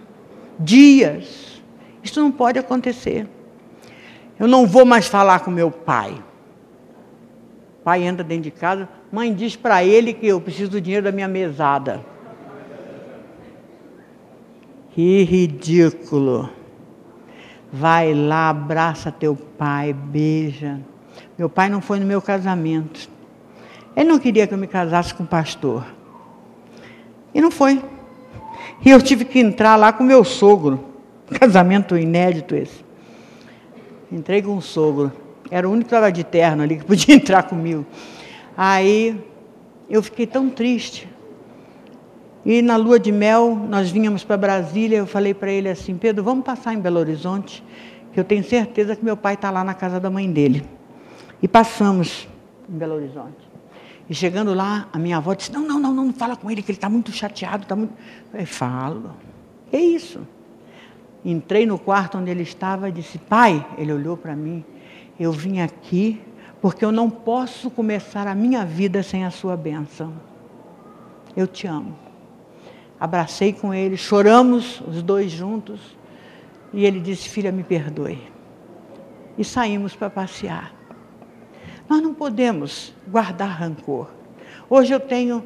[0.61, 1.63] dias.
[2.05, 3.27] Isso não pode acontecer.
[4.39, 6.23] Eu não vou mais falar com meu pai.
[7.81, 11.05] O pai entra dentro de casa, mãe diz para ele que eu preciso do dinheiro
[11.05, 12.15] da minha mesada.
[14.97, 16.49] Que ridículo.
[17.71, 20.81] Vai lá, abraça teu pai, beija.
[21.37, 23.07] Meu pai não foi no meu casamento.
[23.95, 25.85] Ele não queria que eu me casasse com o pastor.
[27.35, 27.85] E não foi.
[28.83, 30.83] E eu tive que entrar lá com meu sogro.
[31.39, 32.83] Casamento inédito esse.
[34.11, 35.13] Entrei com o sogro.
[35.51, 37.85] Era o único que de terno ali que podia entrar comigo.
[38.57, 39.23] Aí
[39.91, 41.07] eu fiquei tão triste.
[42.47, 44.99] E na lua de mel, nós vínhamos para Brasília.
[44.99, 47.61] Eu falei para ele assim: Pedro, vamos passar em Belo Horizonte,
[48.13, 50.65] que eu tenho certeza que meu pai está lá na casa da mãe dele.
[51.43, 52.29] E passamos
[52.73, 53.51] em Belo Horizonte.
[54.09, 56.71] E chegando lá, a minha avó disse: Não, não, não, não, fala com ele, que
[56.71, 57.65] ele está muito chateado.
[57.65, 57.93] Está muito...
[57.93, 59.11] Eu falei, falo.
[59.73, 60.21] É isso.
[61.25, 64.65] Entrei no quarto onde ele estava e disse: Pai, ele olhou para mim.
[65.19, 66.21] Eu vim aqui
[66.63, 70.13] porque eu não posso começar a minha vida sem a sua bênção.
[71.37, 72.06] Eu te amo.
[72.99, 75.81] Abracei com ele, choramos os dois juntos.
[76.73, 78.19] E ele disse: Filha, me perdoe.
[79.37, 80.75] E saímos para passear.
[81.89, 84.11] Nós não podemos guardar rancor.
[84.69, 85.45] Hoje eu tenho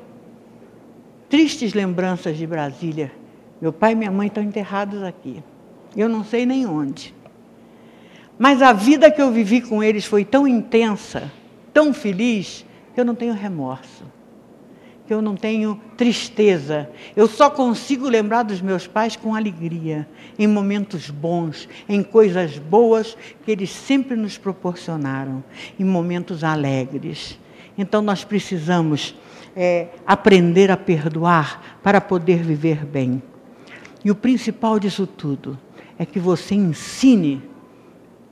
[1.29, 3.13] tristes lembranças de Brasília.
[3.61, 5.43] Meu pai e minha mãe estão enterrados aqui.
[5.97, 7.15] Eu não sei nem onde.
[8.39, 11.31] Mas a vida que eu vivi com eles foi tão intensa,
[11.75, 14.05] tão feliz, que eu não tenho remorso
[15.13, 16.89] eu não tenho tristeza.
[17.17, 20.09] Eu só consigo lembrar dos meus pais com alegria,
[20.39, 25.43] em momentos bons, em coisas boas que eles sempre nos proporcionaram,
[25.79, 27.39] em momentos alegres.
[27.77, 29.15] Então nós precisamos
[29.57, 33.23] é, aprender a perdoar para poder viver bem.
[34.05, 35.59] E o principal disso tudo
[35.99, 37.43] é que você ensine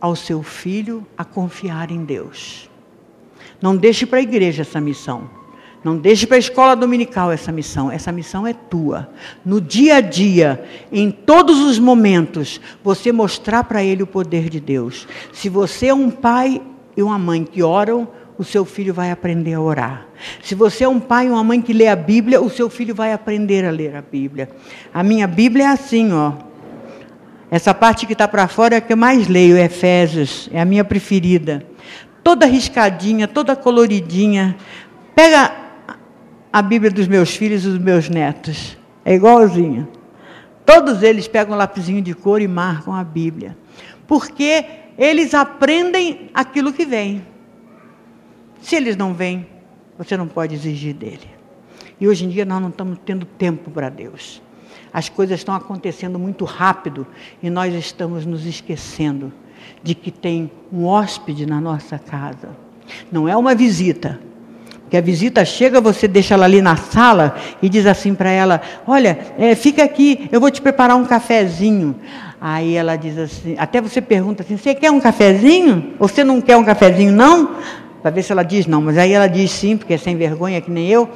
[0.00, 2.70] ao seu filho a confiar em Deus.
[3.60, 5.37] Não deixe para a igreja essa missão.
[5.88, 7.90] Não deixe para a escola dominical essa missão.
[7.90, 9.08] Essa missão é tua.
[9.42, 10.62] No dia a dia,
[10.92, 15.08] em todos os momentos, você mostrar para ele o poder de Deus.
[15.32, 16.60] Se você é um pai
[16.94, 20.06] e uma mãe que oram, o seu filho vai aprender a orar.
[20.42, 22.94] Se você é um pai e uma mãe que lê a Bíblia, o seu filho
[22.94, 24.50] vai aprender a ler a Bíblia.
[24.92, 26.34] A minha Bíblia é assim, ó.
[27.50, 30.66] Essa parte que está para fora é a que eu mais leio, Efésios, é a
[30.66, 31.64] minha preferida.
[32.22, 34.54] Toda riscadinha, toda coloridinha.
[35.14, 35.67] Pega
[36.52, 38.76] a Bíblia dos meus filhos e dos meus netos.
[39.04, 39.88] É igualzinho.
[40.64, 43.56] Todos eles pegam um lapisinho de cor e marcam a Bíblia.
[44.06, 44.64] Porque
[44.98, 47.24] eles aprendem aquilo que vem.
[48.60, 49.46] Se eles não vêm,
[49.96, 51.30] você não pode exigir dele.
[52.00, 54.42] E hoje em dia nós não estamos tendo tempo para Deus.
[54.92, 57.06] As coisas estão acontecendo muito rápido
[57.42, 59.32] e nós estamos nos esquecendo
[59.82, 62.50] de que tem um hóspede na nossa casa.
[63.10, 64.18] Não é uma visita,
[64.88, 68.60] que a visita chega, você deixa ela ali na sala e diz assim para ela:
[68.86, 71.94] Olha, é, fica aqui, eu vou te preparar um cafezinho.
[72.40, 75.94] Aí ela diz assim: Até você pergunta assim: Você quer um cafezinho?
[75.98, 77.56] Ou você não quer um cafezinho, não?
[78.00, 78.80] Para ver se ela diz não.
[78.80, 81.08] Mas aí ela diz sim, porque é sem vergonha, que nem eu.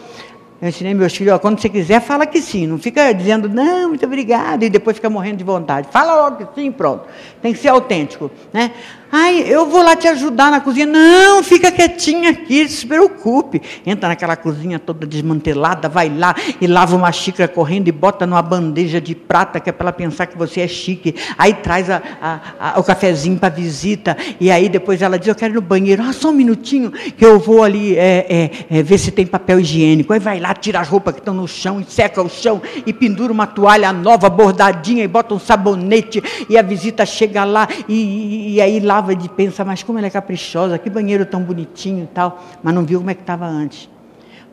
[0.61, 2.69] Eu ensinei meus filhos, ó, quando você quiser, fala que sim.
[2.69, 5.89] Não fica dizendo, não, muito obrigado, e depois fica morrendo de vontade.
[5.91, 7.05] Fala logo que sim, pronto.
[7.43, 8.31] Tem que ser autêntico.
[8.53, 8.71] Né?
[9.15, 10.87] Ai, eu vou lá te ajudar na cozinha.
[10.87, 13.61] Não, fica quietinha aqui, se preocupe.
[13.85, 18.41] Entra naquela cozinha toda desmantelada, vai lá e lava uma xícara correndo e bota numa
[18.41, 21.15] bandeja de prata, que é para ela pensar que você é chique.
[21.37, 24.17] Aí traz a, a, a, o cafezinho para visita.
[24.41, 26.03] E aí depois ela diz, eu quero ir no banheiro.
[26.03, 28.27] Ah, só um minutinho, que eu vou ali é,
[28.71, 30.11] é, é, ver se tem papel higiênico.
[30.15, 32.95] Aí vai lá, tira as roupas que estão no chão, e seca o chão, e
[32.95, 36.23] pendura uma toalha nova, bordadinha, e bota um sabonete.
[36.49, 39.99] E a visita chega lá, e, e, e aí lava olhava e pensa, mas como
[39.99, 43.21] ela é caprichosa, que banheiro tão bonitinho e tal, mas não viu como é que
[43.21, 43.89] estava antes.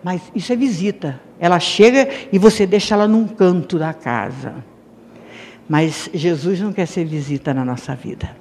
[0.03, 1.19] Mas isso é visita.
[1.39, 4.55] Ela chega e você deixa ela num canto da casa.
[5.67, 8.35] Mas Jesus não quer ser visita na nossa vida.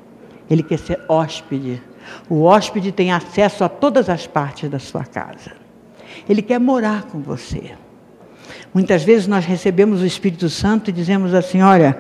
[0.51, 1.83] Ele quer ser hóspede.
[2.29, 5.53] O hóspede tem acesso a todas as partes da sua casa.
[6.29, 7.73] Ele quer morar com você.
[8.73, 11.99] Muitas vezes nós recebemos o Espírito Santo e dizemos assim: olha,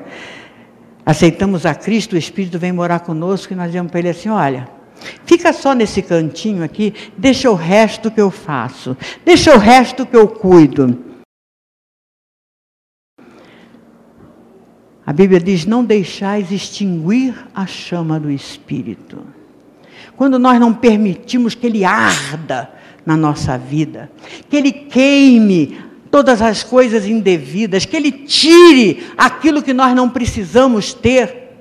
[1.08, 4.68] aceitamos a Cristo, o Espírito vem morar conosco, e nós dizemos para ele assim: olha,
[5.24, 8.94] fica só nesse cantinho aqui, deixa o resto que eu faço,
[9.24, 11.02] deixa o resto que eu cuido.
[15.06, 19.24] A Bíblia diz: não deixais extinguir a chama do Espírito.
[20.14, 22.70] Quando nós não permitimos que ele arda
[23.06, 24.10] na nossa vida,
[24.50, 30.92] que ele queime todas as coisas indevidas, que Ele tire aquilo que nós não precisamos
[30.92, 31.52] ter,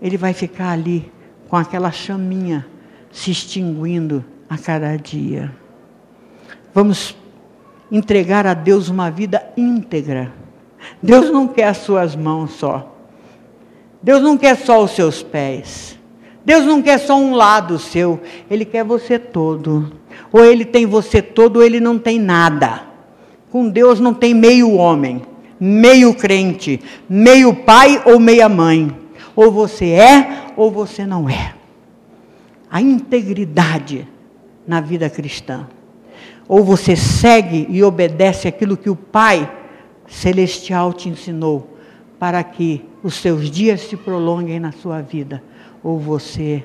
[0.00, 1.10] Ele vai ficar ali
[1.48, 2.66] com aquela chaminha
[3.10, 5.54] se extinguindo a cada dia.
[6.72, 7.16] Vamos
[7.90, 10.32] entregar a Deus uma vida íntegra.
[11.02, 12.96] Deus não quer as suas mãos só.
[14.02, 15.98] Deus não quer só os seus pés.
[16.44, 18.20] Deus não quer só um lado seu.
[18.50, 19.92] Ele quer você todo.
[20.32, 22.89] Ou ele tem você todo, ou ele não tem nada.
[23.50, 25.22] Com Deus não tem meio homem,
[25.58, 28.96] meio crente, meio pai ou meia mãe.
[29.34, 31.54] Ou você é ou você não é.
[32.70, 34.06] A integridade
[34.66, 35.66] na vida cristã.
[36.46, 39.50] Ou você segue e obedece aquilo que o Pai
[40.06, 41.76] celestial te ensinou,
[42.18, 45.42] para que os seus dias se prolonguem na sua vida,
[45.82, 46.64] ou você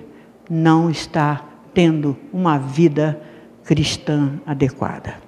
[0.50, 3.22] não está tendo uma vida
[3.64, 5.25] cristã adequada.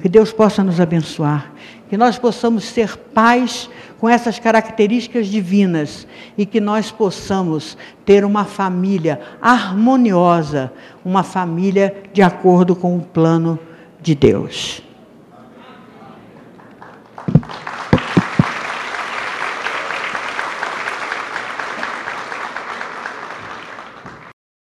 [0.00, 1.52] Que Deus possa nos abençoar,
[1.88, 3.68] que nós possamos ser pais
[3.98, 10.70] com essas características divinas e que nós possamos ter uma família harmoniosa,
[11.04, 13.58] uma família de acordo com o plano
[14.00, 14.85] de Deus.